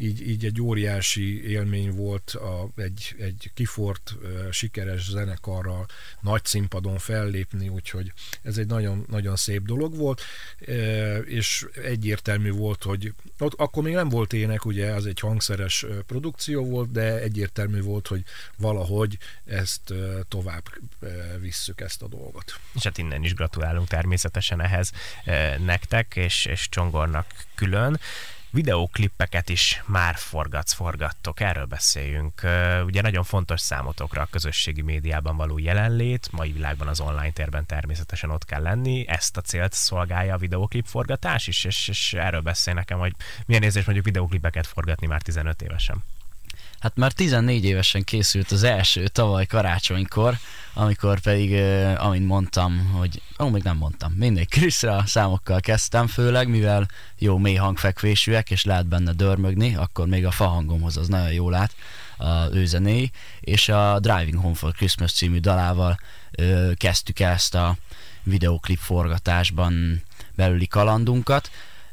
így, 0.00 0.28
így 0.28 0.44
egy 0.44 0.60
óriási 0.60 1.48
élmény 1.48 1.90
volt 1.90 2.30
a, 2.30 2.68
egy, 2.76 3.14
egy 3.18 3.50
kifort 3.54 4.14
sikeres 4.50 5.10
zenekarral 5.10 5.86
nagy 6.20 6.44
színpadon 6.44 6.98
fellépni, 6.98 7.68
úgyhogy 7.68 8.12
ez 8.42 8.58
egy 8.58 8.66
nagyon, 8.66 9.04
nagyon 9.08 9.36
szép 9.36 9.62
dolog 9.62 9.96
volt, 9.96 10.20
és 11.24 11.66
egyértelmű 11.84 12.50
volt, 12.50 12.82
hogy 12.82 13.12
ott 13.38 13.54
akkor 13.54 13.82
még 13.82 13.94
nem 13.94 14.08
volt 14.08 14.32
ének, 14.32 14.64
ugye, 14.64 14.92
az 14.92 15.06
egy 15.06 15.20
hangszeres 15.20 15.86
produkció 16.06 16.64
volt, 16.64 16.92
de 16.92 17.20
egyértelmű 17.20 17.82
volt, 17.82 18.06
hogy 18.06 18.22
valahogy 18.56 19.18
ezt 19.44 19.94
tovább 20.28 20.64
visszük 21.40 21.80
ezt 21.80 22.02
a 22.02 22.08
dolgot. 22.08 22.60
És 22.74 22.82
hát 22.82 22.98
innen 22.98 23.24
is 23.24 23.34
gratulálunk 23.34 23.88
természetesen 23.88 24.60
ehhez 24.60 24.92
nektek, 25.64 26.16
és, 26.16 26.44
és 26.44 26.68
Csongornak 26.68 27.26
külön 27.54 28.00
videóklippeket 28.50 29.48
is 29.48 29.82
már 29.86 30.14
forgatsz, 30.16 30.72
forgattok, 30.72 31.40
erről 31.40 31.64
beszéljünk. 31.64 32.42
Ugye 32.84 33.02
nagyon 33.02 33.24
fontos 33.24 33.60
számotokra 33.60 34.22
a 34.22 34.28
közösségi 34.30 34.82
médiában 34.82 35.36
való 35.36 35.58
jelenlét, 35.58 36.28
mai 36.32 36.52
világban 36.52 36.88
az 36.88 37.00
online 37.00 37.30
térben 37.30 37.66
természetesen 37.66 38.30
ott 38.30 38.44
kell 38.44 38.62
lenni, 38.62 39.08
ezt 39.08 39.36
a 39.36 39.40
célt 39.40 39.72
szolgálja 39.72 40.34
a 40.34 40.38
videóklip 40.38 40.86
forgatás 40.86 41.46
is, 41.46 41.64
és, 41.64 41.88
és 41.88 42.12
erről 42.12 42.40
beszél 42.40 42.74
nekem, 42.74 42.98
hogy 42.98 43.14
milyen 43.46 43.62
érzés 43.62 43.84
mondjuk 43.84 44.06
videóklipeket 44.06 44.66
forgatni 44.66 45.06
már 45.06 45.22
15 45.22 45.62
évesen. 45.62 46.02
Hát 46.80 46.96
már 46.96 47.12
14 47.12 47.64
évesen 47.64 48.04
készült 48.04 48.50
az 48.50 48.62
első 48.62 49.08
tavaly 49.08 49.46
karácsonykor, 49.46 50.36
amikor 50.74 51.20
pedig, 51.20 51.52
eh, 51.52 52.04
amint 52.04 52.26
mondtam, 52.26 52.90
hogy, 52.92 53.22
ó, 53.38 53.48
még 53.48 53.62
nem 53.62 53.76
mondtam, 53.76 54.12
mindig 54.12 54.48
Kriszra 54.48 55.02
számokkal 55.06 55.60
kezdtem, 55.60 56.06
főleg, 56.06 56.48
mivel 56.48 56.88
jó 57.18 57.38
mély 57.38 57.54
hangfekvésűek, 57.54 58.50
és 58.50 58.64
lehet 58.64 58.86
benne 58.86 59.12
dörmögni, 59.12 59.74
akkor 59.74 60.06
még 60.06 60.26
a 60.26 60.30
fahangomhoz 60.30 60.96
az 60.96 61.08
nagyon 61.08 61.32
jól 61.32 61.50
lát 61.50 61.74
a 62.16 62.54
ő 62.54 62.66
és 63.40 63.68
a 63.68 63.98
Driving 64.00 64.36
Home 64.36 64.54
for 64.54 64.72
Christmas 64.72 65.12
című 65.12 65.38
dalával 65.38 65.98
ö, 66.30 66.70
kezdtük 66.76 67.20
ezt 67.20 67.54
a 67.54 67.76
videoklip 68.22 68.78
forgatásban 68.78 70.02
belüli 70.34 70.66
kalandunkat. 70.66 71.50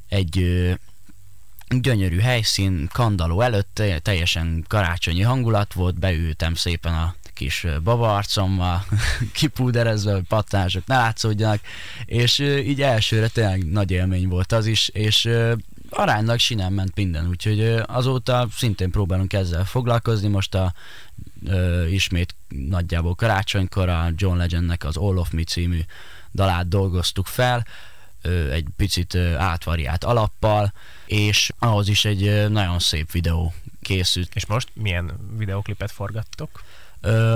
Egy 0.08 0.40
ö, 0.40 0.74
gyönyörű 1.70 2.20
helyszín, 2.20 2.90
kandaló 2.94 3.42
előtt, 3.42 3.82
teljesen 4.02 4.66
karácsonyi 4.68 5.22
hangulat 5.22 5.74
volt, 5.74 6.00
beültem 6.00 6.54
szépen 6.54 6.94
a 6.94 7.16
kis 7.34 7.66
babaarcommal, 7.84 8.86
kipúderezve, 9.34 10.14
hogy 10.14 10.28
pattások 10.28 10.86
ne 10.86 10.96
látszódjanak, 10.96 11.60
és 12.06 12.40
így 12.40 12.82
elsőre 12.82 13.28
tényleg 13.28 13.66
nagy 13.66 13.92
élmény 13.92 14.28
volt 14.28 14.52
az 14.52 14.66
is, 14.66 14.88
és 14.88 15.30
aránylag 15.90 16.40
sinem 16.40 16.74
ment 16.74 16.96
minden, 16.96 17.28
úgyhogy 17.28 17.82
azóta 17.86 18.48
szintén 18.56 18.92
próbálunk 18.92 19.34
ezzel 19.34 19.66
foglalkozni, 19.66 20.28
most 20.28 20.56
a 20.56 20.74
ismét 21.90 22.36
nagyjából 22.48 23.16
karácsonykor 23.16 23.90
a 23.90 24.10
John 24.16 24.38
Legendnek 24.38 24.84
az 24.84 24.98
All 24.98 25.18
of 25.18 25.32
Me 25.32 25.44
című 25.44 25.80
dalát 26.34 26.68
dolgoztuk 26.68 27.26
fel, 27.26 27.66
egy 28.52 28.66
picit 28.76 29.16
átvariált 29.38 30.04
alappal, 30.04 30.74
és 31.06 31.52
ahhoz 31.60 31.88
is 31.88 32.06
egy 32.06 32.50
nagyon 32.50 32.80
szép 32.80 33.12
videó 33.12 33.54
készült. 33.82 34.36
És 34.36 34.46
most 34.46 34.70
milyen 34.74 35.12
videoklipet 35.38 35.92
forgattok? 35.92 36.64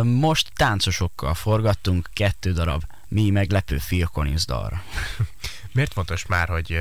Most 0.03 0.51
táncosokkal 0.55 1.33
forgattunk 1.33 2.09
kettő 2.13 2.53
darab 2.53 2.83
mi 3.11 3.29
meglepő 3.29 3.77
Phil 3.77 4.05
Collins 4.05 4.45
dalra. 4.45 4.83
Miért 5.73 5.93
fontos 5.93 6.25
már, 6.25 6.47
hogy 6.47 6.79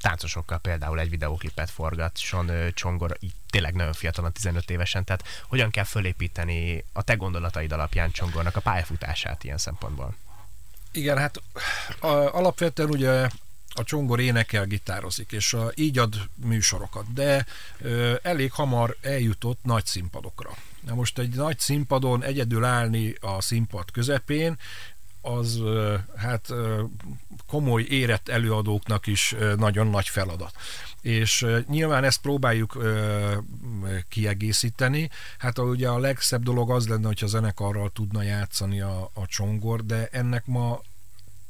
táncosokkal 0.00 0.58
például 0.58 1.00
egy 1.00 1.10
videóklipet 1.10 1.70
forgatson 1.70 2.50
Csongor, 2.74 3.16
így 3.20 3.32
tényleg 3.50 3.74
nagyon 3.74 3.92
fiatalon, 3.92 4.32
15 4.32 4.70
évesen, 4.70 5.04
tehát 5.04 5.24
hogyan 5.48 5.70
kell 5.70 5.84
fölépíteni 5.84 6.84
a 6.92 7.02
te 7.02 7.14
gondolataid 7.14 7.72
alapján 7.72 8.10
Csongornak 8.10 8.56
a 8.56 8.60
pályafutását 8.60 9.44
ilyen 9.44 9.58
szempontból? 9.58 10.14
Igen, 10.94 11.18
hát 11.18 11.42
a, 12.00 12.06
alapvetően 12.06 12.88
ugye 12.88 13.28
a 13.76 13.84
csongor 13.84 14.20
énekel, 14.20 14.64
gitározik, 14.64 15.32
és 15.32 15.52
a, 15.52 15.72
így 15.74 15.98
ad 15.98 16.14
műsorokat, 16.34 17.12
de 17.12 17.46
ö, 17.80 18.14
elég 18.22 18.52
hamar 18.52 18.96
eljutott 19.00 19.58
nagy 19.62 19.86
színpadokra. 19.86 20.50
Na 20.86 20.94
most 20.94 21.18
egy 21.18 21.34
nagy 21.34 21.58
színpadon 21.58 22.22
egyedül 22.22 22.64
állni 22.64 23.14
a 23.20 23.40
színpad 23.40 23.90
közepén, 23.90 24.58
az 25.20 25.60
hát 26.16 26.52
komoly 27.46 27.82
érett 27.88 28.28
előadóknak 28.28 29.06
is 29.06 29.34
nagyon 29.56 29.86
nagy 29.86 30.08
feladat. 30.08 30.52
És 31.00 31.46
nyilván 31.68 32.04
ezt 32.04 32.20
próbáljuk 32.20 32.78
kiegészíteni. 34.08 35.10
Hát 35.38 35.58
ugye 35.58 35.88
a 35.88 35.98
legszebb 35.98 36.42
dolog 36.42 36.70
az 36.70 36.88
lenne, 36.88 37.06
hogyha 37.06 37.26
zenekarral 37.26 37.90
tudna 37.90 38.22
játszani 38.22 38.80
a, 38.80 39.10
a 39.14 39.26
csongor, 39.26 39.84
de 39.84 40.08
ennek 40.12 40.46
ma 40.46 40.80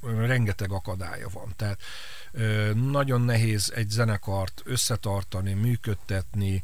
rengeteg 0.07 0.73
akadálya 0.73 1.29
van. 1.33 1.53
Tehát 1.57 1.81
nagyon 2.75 3.21
nehéz 3.21 3.73
egy 3.75 3.89
zenekart 3.89 4.63
összetartani, 4.65 5.53
működtetni, 5.53 6.63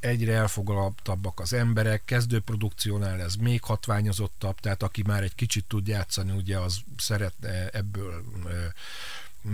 egyre 0.00 0.34
elfogadtabbak 0.34 1.40
az 1.40 1.52
emberek, 1.52 2.04
kezdőprodukciónál 2.04 3.20
ez 3.20 3.34
még 3.34 3.62
hatványozottabb, 3.62 4.60
tehát 4.60 4.82
aki 4.82 5.02
már 5.06 5.22
egy 5.22 5.34
kicsit 5.34 5.64
tud 5.68 5.86
játszani, 5.86 6.32
ugye 6.32 6.58
az 6.58 6.78
szeretne 6.96 7.68
ebből 7.68 8.24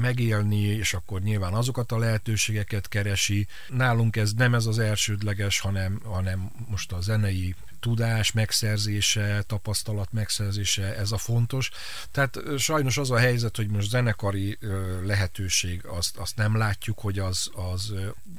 megélni, 0.00 0.62
és 0.62 0.94
akkor 0.94 1.20
nyilván 1.20 1.52
azokat 1.52 1.92
a 1.92 1.98
lehetőségeket 1.98 2.88
keresi. 2.88 3.46
Nálunk 3.68 4.16
ez 4.16 4.33
nem 4.33 4.54
ez 4.54 4.66
az 4.66 4.78
elsődleges, 4.78 5.61
hanem, 5.61 6.00
hanem 6.04 6.50
most 6.68 6.92
a 6.92 7.00
zenei 7.00 7.54
tudás 7.85 8.33
megszerzése, 8.33 9.42
tapasztalat 9.46 10.12
megszerzése, 10.12 10.96
ez 10.96 11.12
a 11.12 11.18
fontos. 11.18 11.70
Tehát 12.11 12.38
sajnos 12.59 12.96
az 12.96 13.11
a 13.11 13.18
helyzet, 13.18 13.57
hogy 13.57 13.68
most 13.68 13.88
zenekari 13.88 14.59
lehetőség, 15.02 15.87
azt, 15.87 16.16
azt 16.16 16.37
nem 16.37 16.57
látjuk, 16.57 16.98
hogy 16.98 17.18
az, 17.18 17.50
az 17.72 17.92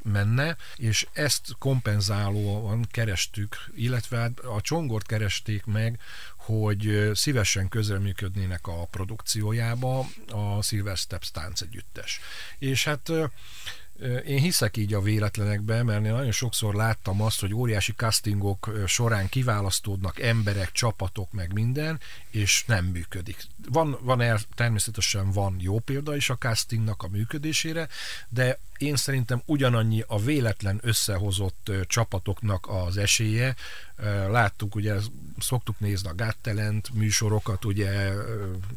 menne, 0.04 0.58
és 0.76 1.08
ezt 1.14 1.56
kompenzálóan 1.60 2.88
kerestük, 2.92 3.56
illetve 3.76 4.18
hát 4.18 4.40
a 4.40 4.62
csongort 4.62 5.06
keresték 5.06 5.66
meg, 5.66 6.00
hogy 6.46 7.12
szívesen 7.14 7.68
közreműködnének 7.70 8.68
a 8.68 8.88
produkciójába 8.92 10.08
a 10.32 10.62
Silver 10.62 10.98
Steps 10.98 11.32
táncegyüttes. 11.32 12.20
És 12.60 12.84
hát 12.84 13.12
én 14.26 14.40
hiszek 14.40 14.78
így 14.78 14.94
a 14.94 15.02
véletlenekben, 15.02 15.86
mert 15.86 16.06
én 16.06 16.12
nagyon 16.12 16.32
sokszor 16.32 16.74
láttam 16.74 17.22
azt, 17.22 17.40
hogy 17.40 17.54
óriási 17.54 17.92
castingok 17.92 18.72
során 18.86 19.30
kiválasztódnak 19.30 20.20
emberek, 20.20 20.72
csapatok, 20.72 21.32
meg 21.32 21.54
minden, 21.54 22.00
és 22.32 22.64
nem 22.68 22.86
működik. 22.86 23.46
Van, 23.70 23.98
van 24.02 24.22
el, 24.22 24.40
természetesen 24.56 25.32
van 25.32 25.56
jó 25.60 25.80
példa 25.80 26.16
is 26.16 26.30
a 26.30 26.38
castingnak 26.38 27.04
a 27.04 27.08
működésére, 27.08 27.88
de 28.30 28.60
én 28.78 28.96
szerintem 28.96 29.42
ugyanannyi 29.46 30.04
a 30.08 30.20
véletlen 30.20 30.80
összehozott 30.84 31.72
csapatoknak 31.88 32.68
az 32.70 32.98
esélye. 32.98 33.56
Láttuk, 34.30 34.76
ugye 34.76 34.96
szoktuk 35.40 35.80
nézni 35.80 36.10
a 36.10 36.16
Gattelent 36.16 36.94
műsorokat, 36.94 37.66
ugye 37.66 38.14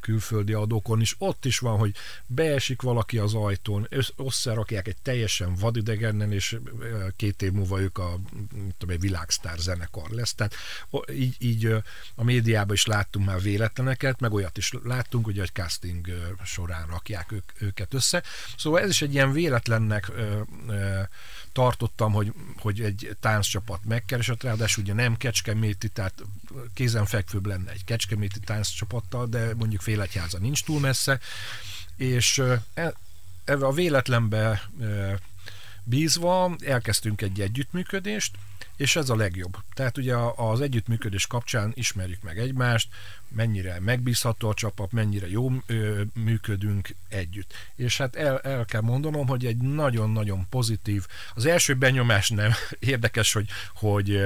külföldi 0.01 0.53
adókon 0.53 1.01
is, 1.01 1.15
ott 1.19 1.45
is 1.45 1.59
van, 1.59 1.79
hogy 1.79 1.95
beesik 2.27 2.83
valaki 2.83 3.19
az 3.19 3.35
ajtón, 3.35 3.89
összerakják 4.17 4.89
egy 4.89 4.97
teljesen 5.03 5.55
vadidegenen, 5.55 6.33
és 6.33 6.59
két 7.17 7.43
év 7.43 7.53
múlva 7.53 7.81
ők 7.81 7.99
a 7.99 8.19
tudom, 8.79 8.95
egy 8.95 9.01
világsztár 9.01 9.59
zenekar 9.59 10.11
lesz. 10.11 10.35
Tehát 10.35 10.55
így, 11.13 11.37
így 11.39 11.67
a 12.15 12.25
médiában 12.25 12.75
is 12.75 12.87
láttunk 12.87 13.27
már 13.27 13.41
véletleneket, 13.41 14.21
meg 14.21 14.33
olyat 14.33 14.57
is 14.57 14.73
láttunk, 14.83 15.25
hogy 15.25 15.39
egy 15.39 15.53
casting 15.53 16.07
során 16.45 16.87
rakják 16.87 17.33
ők, 17.33 17.53
őket 17.59 17.95
össze. 17.95 18.23
Szóval 18.57 18.81
ez 18.81 18.89
is 18.89 19.03
egy 19.03 19.15
ilyen 19.15 19.33
véletlennek 19.89 20.09
ö, 20.09 20.73
ö, 20.73 21.01
tartottam, 21.53 22.13
hogy, 22.13 22.33
hogy 22.57 22.81
egy 22.81 23.17
tánccsapat 23.21 23.85
megkeresett, 23.85 24.43
ráadásul 24.43 24.85
ugye 24.85 24.95
nem 24.95 25.17
kecskeméti, 25.17 25.89
tehát 25.89 26.23
kézenfekvőbb 26.75 27.47
lenne 27.47 27.71
egy 27.71 27.85
kecskeméti 27.85 28.41
tánccsapattal, 28.41 29.27
de 29.27 29.55
mondjuk 29.55 29.81
félegyháza 29.81 30.39
nincs 30.39 30.65
túl 30.65 30.81
messze, 30.81 31.21
és 31.97 32.43
e, 32.75 32.95
a 33.45 33.73
véletlenbe 33.73 34.71
bízva 35.89 36.57
elkezdtünk 36.65 37.23
egy 37.23 37.41
együttműködést, 37.41 38.37
és 38.77 38.97
ez 38.97 39.09
a 39.09 39.17
legjobb. 39.17 39.57
Tehát 39.75 39.99
ugye 39.99 40.15
az 40.37 40.61
együttműködés 40.61 41.27
kapcsán 41.27 41.73
ismerjük 41.75 42.23
meg 42.23 42.39
egymást, 42.39 42.89
mennyire 43.29 43.81
megbízható 43.81 44.49
a 44.49 44.55
csapat, 44.55 44.93
mennyire 44.93 45.29
jó 45.29 45.53
működünk 46.15 46.95
együtt. 47.09 47.53
És 47.75 47.97
hát 47.97 48.17
el, 48.17 48.39
el 48.39 48.65
kell 48.65 48.81
mondanom, 48.81 49.27
hogy 49.27 49.47
egy 49.47 49.57
nagyon-nagyon 49.57 50.47
pozitív, 50.49 51.07
az 51.35 51.47
első 51.47 51.75
benyomás 51.75 52.29
nem 52.31 52.53
érdekes, 52.79 53.33
hogy, 53.33 53.49
hogy 53.75 54.23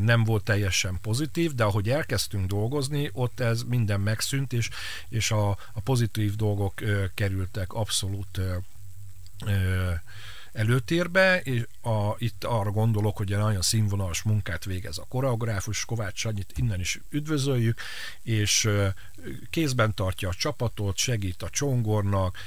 nem 0.00 0.24
volt 0.24 0.44
teljesen 0.44 0.98
pozitív, 1.02 1.54
de 1.54 1.64
ahogy 1.64 1.90
elkezdtünk 1.90 2.46
dolgozni, 2.46 3.10
ott 3.12 3.40
ez 3.40 3.62
minden 3.62 4.00
megszűnt, 4.00 4.52
és, 4.52 4.68
és 5.08 5.30
a, 5.30 5.48
a 5.50 5.80
pozitív 5.84 6.34
dolgok 6.34 6.74
kerültek 7.14 7.72
abszolút 7.72 8.40
előtérbe, 10.56 11.40
és 11.40 11.66
a, 11.82 12.14
itt 12.18 12.44
arra 12.44 12.70
gondolok, 12.70 13.16
hogy 13.16 13.32
egy 13.32 13.38
nagyon 13.38 13.62
színvonalas 13.62 14.22
munkát 14.22 14.64
végez 14.64 14.98
a 14.98 15.06
koreográfus, 15.08 15.84
Kovács 15.84 16.18
Sanyit 16.18 16.52
innen 16.56 16.80
is 16.80 17.00
üdvözöljük, 17.10 17.80
és 18.22 18.68
kézben 19.50 19.94
tartja 19.94 20.28
a 20.28 20.34
csapatot, 20.34 20.96
segít 20.96 21.42
a 21.42 21.50
csongornak, 21.50 22.38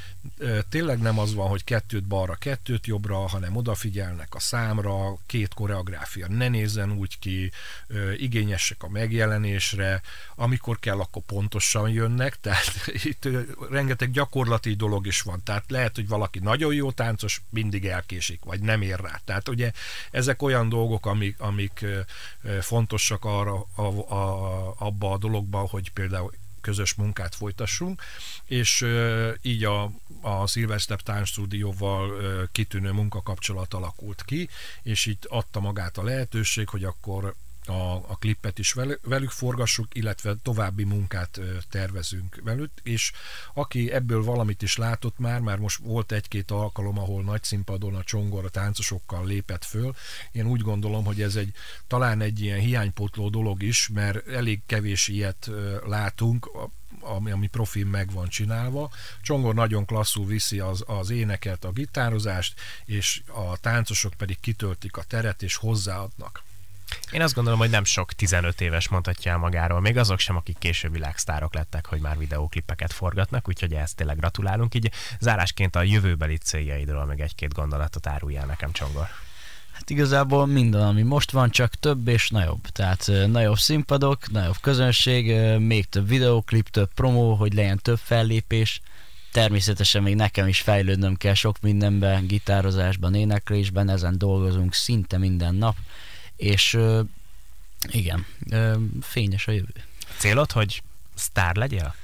tényleg 0.70 1.00
nem 1.00 1.20
az 1.20 1.34
van, 1.34 1.48
hogy 1.48 1.64
kettőt 1.64 2.04
balra, 2.04 2.36
kettőt 2.36 2.88
jobbra, 2.88 3.18
hanem 3.18 3.56
odafigyelnek 3.56 4.36
a 4.36 4.40
számra, 4.40 5.18
két 5.26 5.54
koreográfia 5.54 6.28
ne 6.28 6.48
nézzen 6.48 6.92
úgy 6.92 7.20
ki, 7.20 7.52
igényesek 8.18 8.84
a 8.84 8.90
megjelenésre, 8.90 10.02
amikor 10.36 10.80
kell, 10.80 11.00
akkor 11.00 11.22
pontosan 11.22 11.90
jönnek, 11.90 12.40
tehát 12.42 12.74
itt 13.04 13.28
rengeteg 13.70 14.12
gyakorlati 14.12 14.74
dolog 14.74 15.08
is 15.08 15.22
van, 15.22 15.42
tehát 15.44 15.64
lehet, 15.68 15.96
hogy 15.96 16.08
valaki 16.08 16.40
nagyon 16.40 16.74
jó 16.74 16.92
táncos, 16.92 17.42
mindig 17.50 17.86
elkésik, 18.00 18.44
vagy 18.44 18.60
nem 18.62 18.82
ér 18.82 19.00
rá. 19.00 19.22
Tehát 19.26 19.50
ugye 19.50 19.72
ezek 20.12 20.42
olyan 20.42 20.70
dolgok, 20.70 21.06
amik, 21.06 21.40
amik 21.40 21.86
fontosak 22.62 23.26
arra, 23.26 23.66
a, 23.76 24.14
a, 24.14 24.76
abba 24.78 25.12
a 25.12 25.18
dologba, 25.18 25.58
hogy 25.58 25.92
például 25.92 26.34
közös 26.62 26.94
munkát 26.94 27.36
folytassunk, 27.36 28.02
és 28.46 28.86
így 29.42 29.64
a, 29.64 29.92
a 30.22 30.48
Silverstep 30.48 31.02
Stúdióval 31.24 32.12
kitűnő 32.52 32.92
munkakapcsolat 32.92 33.74
alakult 33.74 34.24
ki, 34.26 34.50
és 34.84 35.06
itt 35.06 35.26
adta 35.26 35.60
magát 35.60 35.98
a 35.98 36.04
lehetőség, 36.04 36.70
hogy 36.70 36.84
akkor 36.84 37.36
a, 37.70 37.94
a 37.94 38.18
klippet 38.20 38.60
is 38.60 38.76
velük 39.02 39.30
forgassuk, 39.30 39.96
illetve 39.96 40.36
további 40.44 40.84
munkát 40.84 41.40
tervezünk 41.70 42.40
velük, 42.44 42.72
és 42.84 43.12
aki 43.54 43.92
ebből 43.92 44.24
valamit 44.24 44.62
is 44.62 44.78
látott 44.78 45.20
már, 45.20 45.40
már 45.40 45.58
most 45.58 45.80
volt 45.80 46.12
egy-két 46.12 46.52
alkalom, 46.52 47.00
ahol 47.00 47.24
nagy 47.24 47.44
színpadon 47.44 47.96
a 47.96 48.04
csongor 48.04 48.46
a 48.46 48.50
táncosokkal 48.50 49.26
lépett 49.26 49.66
föl, 49.66 49.96
én 50.32 50.46
úgy 50.46 50.62
gondolom, 50.62 51.06
hogy 51.06 51.22
ez 51.22 51.36
egy 51.36 51.52
talán 51.88 52.22
egy 52.22 52.42
ilyen 52.42 52.60
hiánypotló 52.60 53.30
dolog 53.30 53.64
is, 53.64 53.90
mert 53.94 54.28
elég 54.28 54.62
kevés 54.66 55.08
ilyet 55.08 55.50
látunk, 55.86 56.50
ami, 57.02 57.32
ami 57.32 57.48
profil 57.48 57.86
meg 57.86 58.12
van 58.12 58.28
csinálva. 58.28 58.92
Csongor 59.22 59.54
nagyon 59.54 59.86
klasszul 59.86 60.26
viszi 60.26 60.60
az, 60.60 60.84
az 60.88 61.10
éneket, 61.10 61.64
a 61.64 61.72
gitározást, 61.72 62.60
és 62.86 63.22
a 63.28 63.58
táncosok 63.58 64.14
pedig 64.14 64.40
kitöltik 64.40 64.98
a 64.98 65.04
teret, 65.04 65.44
és 65.44 65.56
hozzáadnak. 65.56 66.44
Én 67.12 67.22
azt 67.22 67.34
gondolom, 67.34 67.60
hogy 67.60 67.70
nem 67.70 67.84
sok 67.84 68.14
15 68.14 68.62
éves 68.62 68.88
mondhatja 68.88 69.32
el 69.32 69.38
magáról, 69.38 69.80
még 69.82 69.98
azok 69.98 70.20
sem, 70.20 70.36
akik 70.36 70.58
később 70.58 70.92
világsztárok 70.92 71.54
lettek, 71.54 71.86
hogy 71.86 72.00
már 72.00 72.18
videóklipeket 72.18 72.94
forgatnak, 72.94 73.48
úgyhogy 73.48 73.74
ezt 73.74 73.96
tényleg 73.96 74.18
gratulálunk. 74.18 74.76
Így 74.76 74.92
zárásként 75.20 75.76
a 75.76 75.84
jövőbeli 75.84 76.38
céljaidról 76.38 77.06
meg 77.06 77.22
egy-két 77.22 77.54
gondolatot 77.54 78.08
áruljál 78.08 78.46
nekem, 78.46 78.72
Csongor. 78.72 79.08
Hát 79.72 79.90
igazából 79.90 80.46
minden, 80.46 80.82
ami 80.82 81.02
most 81.02 81.32
van, 81.32 81.50
csak 81.50 81.74
több 81.74 82.08
és 82.08 82.30
nagyobb. 82.30 82.68
Tehát 82.68 83.12
nagyobb 83.28 83.58
színpadok, 83.58 84.32
nagyobb 84.32 84.58
közönség, 84.62 85.36
még 85.60 85.86
több 85.86 86.08
videóklip, 86.08 86.70
több 86.70 86.94
promó, 86.94 87.34
hogy 87.34 87.54
legyen 87.54 87.80
több 87.82 88.00
fellépés. 88.00 88.82
Természetesen 89.32 90.04
még 90.04 90.16
nekem 90.16 90.48
is 90.48 90.62
fejlődnöm 90.62 91.16
kell 91.16 91.34
sok 91.34 91.60
mindenben, 91.62 92.28
gitározásban, 92.28 93.16
éneklésben, 93.16 93.90
ezen 93.90 94.18
dolgozunk 94.18 94.74
szinte 94.74 95.18
minden 95.18 95.56
nap 95.56 95.76
és 96.40 96.80
igen, 97.88 98.26
fényes 99.02 99.48
a 99.48 99.52
jövő. 99.52 99.74
Célod, 100.18 100.52
hogy 100.52 100.84
sztár 101.16 101.56
legyél? 101.56 101.96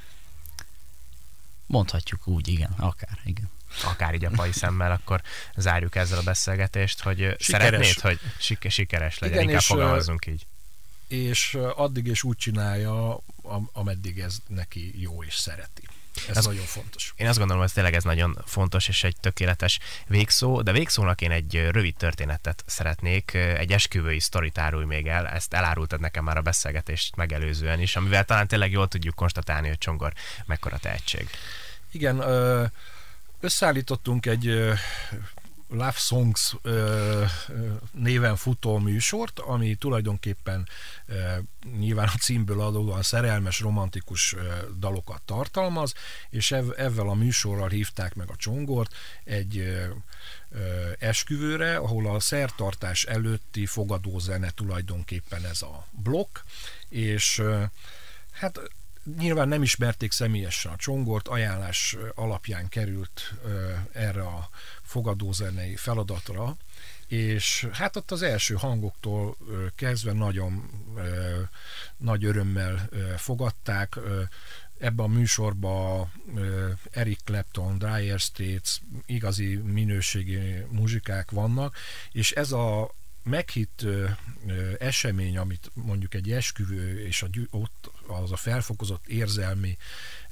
Mondhatjuk 1.65 2.27
úgy, 2.27 2.47
igen, 2.47 2.71
akár, 2.77 3.19
igen. 3.23 3.49
Akár 3.83 4.13
így 4.13 4.25
a 4.25 4.29
pai 4.29 4.51
szemmel, 4.51 4.91
akkor 4.91 5.21
zárjuk 5.55 5.95
ezzel 5.95 6.17
a 6.17 6.23
beszélgetést, 6.23 7.01
hogy 7.01 7.17
sikeres. 7.17 7.45
szeretnéd, 7.45 7.99
hogy 7.99 8.19
sikeres 8.69 9.19
legyen, 9.19 9.37
igen, 9.37 9.47
inkább 9.47 9.61
fogalmazzunk 9.61 10.25
így. 10.25 10.45
És 11.07 11.57
addig 11.75 12.07
is 12.07 12.23
úgy 12.23 12.37
csinálja, 12.37 13.19
ameddig 13.71 14.19
ez 14.19 14.37
neki 14.47 15.01
jó 15.01 15.23
és 15.23 15.35
szereti. 15.35 15.87
Ez 16.29 16.37
ez 16.37 16.45
nagyon 16.45 16.65
fontos. 16.65 17.13
Én 17.15 17.27
azt 17.27 17.37
gondolom, 17.37 17.61
hogy 17.61 17.73
tényleg 17.73 17.93
ez 17.93 18.03
nagyon 18.03 18.37
fontos 18.45 18.87
és 18.87 19.03
egy 19.03 19.15
tökéletes 19.19 19.79
végszó, 20.07 20.61
de 20.61 20.71
végszónak 20.71 21.21
én 21.21 21.31
egy 21.31 21.67
rövid 21.71 21.95
történetet 21.95 22.63
szeretnék, 22.65 23.33
egy 23.33 23.71
esküvői 23.71 24.19
sztorit 24.19 24.57
árulj 24.57 24.85
még 24.85 25.07
el, 25.07 25.27
ezt 25.27 25.53
elárultad 25.53 25.99
nekem 25.99 26.23
már 26.23 26.37
a 26.37 26.41
beszélgetést 26.41 27.15
megelőzően 27.15 27.79
is, 27.79 27.95
amivel 27.95 28.25
talán 28.25 28.47
tényleg 28.47 28.71
jól 28.71 28.87
tudjuk 28.87 29.15
konstatálni, 29.15 29.67
hogy 29.67 29.77
Csongor 29.77 30.13
mekkora 30.45 30.77
tehetség. 30.77 31.29
Igen, 31.91 32.23
összeállítottunk 33.39 34.25
egy 34.25 34.73
Love 35.67 35.95
Songs 35.95 36.55
ö, 36.61 37.23
néven 37.91 38.35
futó 38.35 38.77
műsort, 38.77 39.39
ami 39.39 39.75
tulajdonképpen 39.75 40.67
nyilván 41.77 42.07
a 42.07 42.17
címből 42.17 42.61
adódóan 42.61 43.01
szerelmes, 43.01 43.59
romantikus 43.59 44.35
dalokat 44.77 45.21
tartalmaz, 45.21 45.93
és 46.29 46.51
ev, 46.51 46.69
ezzel 46.77 47.09
a 47.09 47.13
műsorral 47.13 47.69
hívták 47.69 48.15
meg 48.15 48.29
a 48.29 48.35
Csongort 48.35 48.95
egy 49.23 49.57
ö, 49.57 49.87
esküvőre, 50.99 51.75
ahol 51.77 52.15
a 52.15 52.19
szertartás 52.19 53.03
előtti 53.03 53.65
fogadózene 53.65 54.49
tulajdonképpen 54.49 55.45
ez 55.45 55.61
a 55.61 55.87
blokk, 55.91 56.39
és 56.89 57.41
hát 58.31 58.59
nyilván 59.17 59.47
nem 59.47 59.61
ismerték 59.61 60.11
személyesen 60.11 60.71
a 60.71 60.75
Csongort, 60.75 61.27
ajánlás 61.27 61.95
alapján 62.15 62.69
került 62.69 63.33
erre 63.91 64.21
a 64.21 64.49
fogadózenei 64.81 65.75
feladatra, 65.75 66.57
és 67.07 67.67
hát 67.71 67.95
ott 67.95 68.11
az 68.11 68.21
első 68.21 68.55
hangoktól 68.55 69.37
kezdve 69.75 70.13
nagyon 70.13 70.69
nagy 71.97 72.25
örömmel 72.25 72.89
fogadták. 73.17 73.97
Ebben 74.79 75.05
a 75.05 75.09
műsorban 75.09 76.11
Eric 76.91 77.19
Clapton, 77.23 77.77
Dire 77.77 78.17
Straits, 78.17 78.81
igazi 79.05 79.55
minőségi 79.55 80.65
muzsikák 80.69 81.31
vannak, 81.31 81.77
és 82.11 82.31
ez 82.31 82.51
a 82.51 82.93
meghitt 83.23 83.85
esemény, 84.79 85.37
amit 85.37 85.71
mondjuk 85.73 86.13
egy 86.13 86.31
esküvő 86.31 87.05
és 87.05 87.21
a, 87.21 87.27
ott 87.49 87.91
az 88.07 88.31
a 88.31 88.35
felfokozott 88.35 89.07
érzelmi 89.07 89.77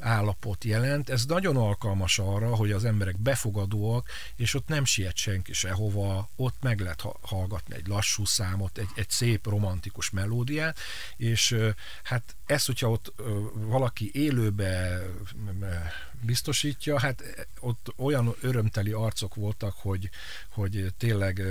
állapot 0.03 0.63
jelent, 0.63 1.09
ez 1.09 1.25
nagyon 1.25 1.57
alkalmas 1.57 2.19
arra, 2.19 2.55
hogy 2.55 2.71
az 2.71 2.85
emberek 2.85 3.19
befogadóak, 3.19 4.09
és 4.35 4.53
ott 4.53 4.67
nem 4.67 4.85
siet 4.85 5.15
senki 5.15 5.53
sehova, 5.53 6.29
ott 6.35 6.55
meg 6.61 6.79
lehet 6.79 7.03
hallgatni 7.21 7.75
egy 7.75 7.87
lassú 7.87 8.25
számot, 8.25 8.77
egy, 8.77 8.89
egy 8.95 9.09
szép 9.09 9.45
romantikus 9.45 10.09
melódiát, 10.09 10.77
és 11.17 11.57
hát 12.03 12.35
ezt, 12.45 12.65
hogyha 12.65 12.89
ott 12.89 13.13
valaki 13.53 14.11
élőbe 14.13 15.01
biztosítja, 16.21 16.99
hát 16.99 17.47
ott 17.59 17.93
olyan 17.97 18.35
örömteli 18.41 18.91
arcok 18.91 19.35
voltak, 19.35 19.75
hogy, 19.75 20.09
hogy 20.49 20.93
tényleg 20.97 21.41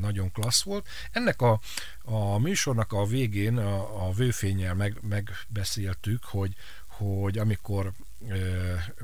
nagyon 0.00 0.32
klassz 0.32 0.62
volt. 0.62 0.88
Ennek 1.12 1.42
a, 1.42 1.60
a 2.02 2.38
műsornak 2.38 2.92
a 2.92 3.06
végén 3.06 3.56
a, 3.56 4.06
a 4.06 4.12
vőfényel 4.12 4.74
meg, 4.74 4.98
megbeszéltük, 5.08 6.24
hogy, 6.24 6.54
hogy 6.98 7.38
amikor 7.38 7.92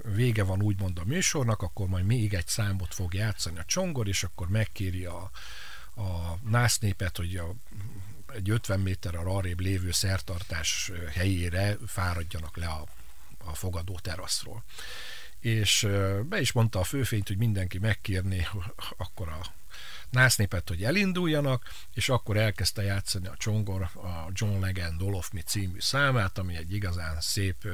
vége 0.02 0.44
van 0.44 0.62
úgymond 0.62 0.98
a 0.98 1.04
műsornak, 1.04 1.62
akkor 1.62 1.88
majd 1.88 2.04
még 2.04 2.34
egy 2.34 2.46
számot 2.46 2.94
fog 2.94 3.14
játszani 3.14 3.58
a 3.58 3.64
csongor, 3.64 4.08
és 4.08 4.22
akkor 4.22 4.48
megkéri 4.48 5.04
a, 5.04 5.30
a 5.96 6.38
násznépet, 6.48 7.16
hogy 7.16 7.36
a, 7.36 7.54
egy 8.34 8.50
50 8.50 8.80
méter 8.80 9.14
arrébb 9.14 9.60
lévő 9.60 9.90
szertartás 9.90 10.90
helyére 11.12 11.76
fáradjanak 11.86 12.56
le 12.56 12.66
a, 12.66 12.86
a 13.44 13.54
fogadó 13.54 13.98
teraszról. 14.02 14.64
És 15.40 15.88
be 16.22 16.40
is 16.40 16.52
mondta 16.52 16.78
a 16.78 16.84
főfényt, 16.84 17.28
hogy 17.28 17.36
mindenki 17.36 17.78
megkérni 17.78 18.46
akkor 18.96 19.28
a 19.28 19.40
násznépet, 20.14 20.68
hogy 20.68 20.84
elinduljanak, 20.84 21.72
és 21.94 22.08
akkor 22.08 22.36
elkezdte 22.36 22.82
játszani 22.82 23.26
a 23.26 23.36
csongor 23.36 23.82
a 23.82 24.30
John 24.32 24.60
Legend 24.60 25.02
All 25.02 25.14
of 25.14 25.30
Me 25.30 25.42
című 25.42 25.80
számát, 25.80 26.38
ami 26.38 26.56
egy 26.56 26.72
igazán 26.72 27.20
szép 27.20 27.68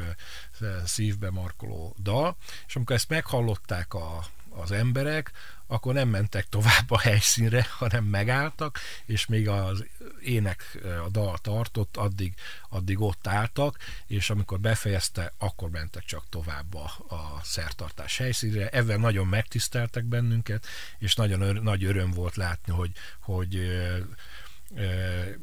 szívbe 0.85 1.31
markoló 1.31 1.97
dal, 2.03 2.37
és 2.67 2.77
amikor 2.77 2.97
ezt 2.97 3.09
meghallották 3.09 3.95
a, 3.95 4.25
az 4.51 4.73
emberek, 4.73 5.33
akkor 5.67 5.95
nem 5.95 6.09
mentek 6.09 6.49
tovább 6.49 6.91
a 6.91 6.99
helyszínre, 6.99 7.67
hanem 7.79 8.05
megálltak, 8.05 8.79
és 9.07 9.27
még 9.27 9.49
az 9.49 9.85
ének 10.21 10.79
a 11.05 11.09
dal 11.11 11.39
tartott, 11.39 11.97
addig, 11.97 12.35
addig 12.69 13.01
ott 13.01 13.27
álltak, 13.27 13.79
és 14.07 14.31
amikor 14.31 14.61
befejezte, 14.61 15.33
akkor 15.39 15.71
mentek 15.71 16.05
csak 16.05 16.29
tovább 16.29 16.75
a, 16.75 17.15
a 17.15 17.41
szertartás 17.43 18.17
helyszínre. 18.17 18.69
Ezzel 18.69 18.97
nagyon 18.97 19.27
megtiszteltek 19.27 20.05
bennünket, 20.05 20.67
és 20.99 21.15
nagyon 21.15 21.41
ör, 21.41 21.63
nagy 21.63 21.85
öröm 21.85 22.11
volt 22.11 22.37
látni, 22.37 22.73
hogy, 22.73 22.91
hogy 23.21 23.71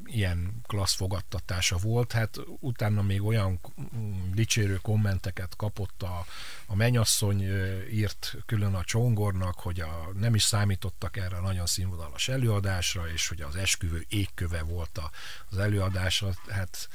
ilyen 0.06 0.62
klassz 0.68 0.96
fogadtatása 0.96 1.78
volt. 1.78 2.12
Hát 2.12 2.38
utána 2.60 3.02
még 3.02 3.24
olyan 3.24 3.60
dicsérő 4.34 4.76
kommenteket 4.76 5.56
kapott 5.56 6.04
a, 6.04 6.26
a 6.66 6.76
menyasszony, 6.76 7.42
írt 7.92 8.36
külön 8.46 8.74
a 8.74 8.84
csongornak, 8.84 9.60
hogy 9.60 9.80
a, 9.80 10.10
nem 10.14 10.36
is 10.36 10.44
számítottak 10.44 11.18
erre 11.18 11.38
a 11.38 11.42
nagyon 11.42 11.66
színvonalas 11.66 12.28
előadásra, 12.28 13.10
és 13.10 13.28
hogy 13.28 13.42
az 13.42 13.56
esküvő 13.56 14.06
égköve 14.10 14.62
volt 14.64 15.00
az 15.50 15.58
előadásra. 15.58 16.34
Hát 16.50 16.90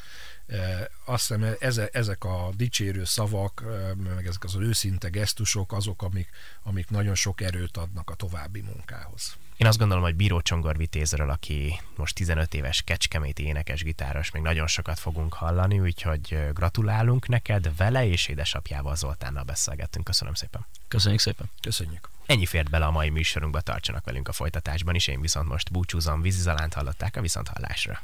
azt 1.05 1.29
hiszem 1.29 1.57
ezek 1.93 2.25
a 2.25 2.51
dicsérő 2.57 3.05
szavak, 3.05 3.65
meg 3.97 4.27
ezek 4.27 4.45
az 4.45 4.55
őszinte 4.55 5.09
gesztusok 5.09 5.73
azok, 5.73 6.03
amik, 6.03 6.31
amik 6.63 6.91
nagyon 6.91 7.15
sok 7.15 7.41
erőt 7.41 7.77
adnak 7.77 8.11
a 8.11 8.15
további 8.15 8.61
munkához. 8.61 9.37
Én 9.57 9.67
azt 9.67 9.79
gondolom, 9.79 10.03
hogy 10.03 10.15
Bíró 10.15 10.41
Csongor 10.41 10.77
Vitézről, 10.77 11.31
aki 11.31 11.81
most 11.97 12.15
15 12.15 12.55
éves 12.55 12.83
kecskeméti 12.83 13.45
énekes 13.45 13.83
gitáros, 13.83 14.31
még 14.31 14.43
nagyon 14.43 14.67
sokat 14.67 14.99
fogunk 14.99 15.35
hallani, 15.35 15.81
úgyhogy 15.81 16.39
gratulálunk 16.53 17.29
neked, 17.29 17.77
vele 17.77 18.07
és 18.07 18.29
édesapjával 18.29 18.97
Zoltánnal 18.97 19.45
beszélgettünk. 19.45 20.05
Köszönöm 20.05 20.35
szépen. 20.35 20.67
Köszönjük 20.89 21.21
szépen. 21.21 21.51
Köszönjük. 21.63 22.11
Ennyi 22.27 22.47
fért 22.47 22.71
bele 22.71 22.85
a 22.85 22.91
mai 22.91 23.09
műsorunkba, 23.09 23.61
tartsanak 23.61 24.05
velünk 24.05 24.29
a 24.29 24.33
folytatásban 24.33 24.95
is, 24.95 25.07
én 25.07 25.21
viszont 25.21 25.49
most 25.49 25.73
búcsúzom, 25.73 26.23
vízizalánt 26.23 26.75
hallották 26.75 27.17
a 27.17 27.21
viszonthallásra. 27.21 28.01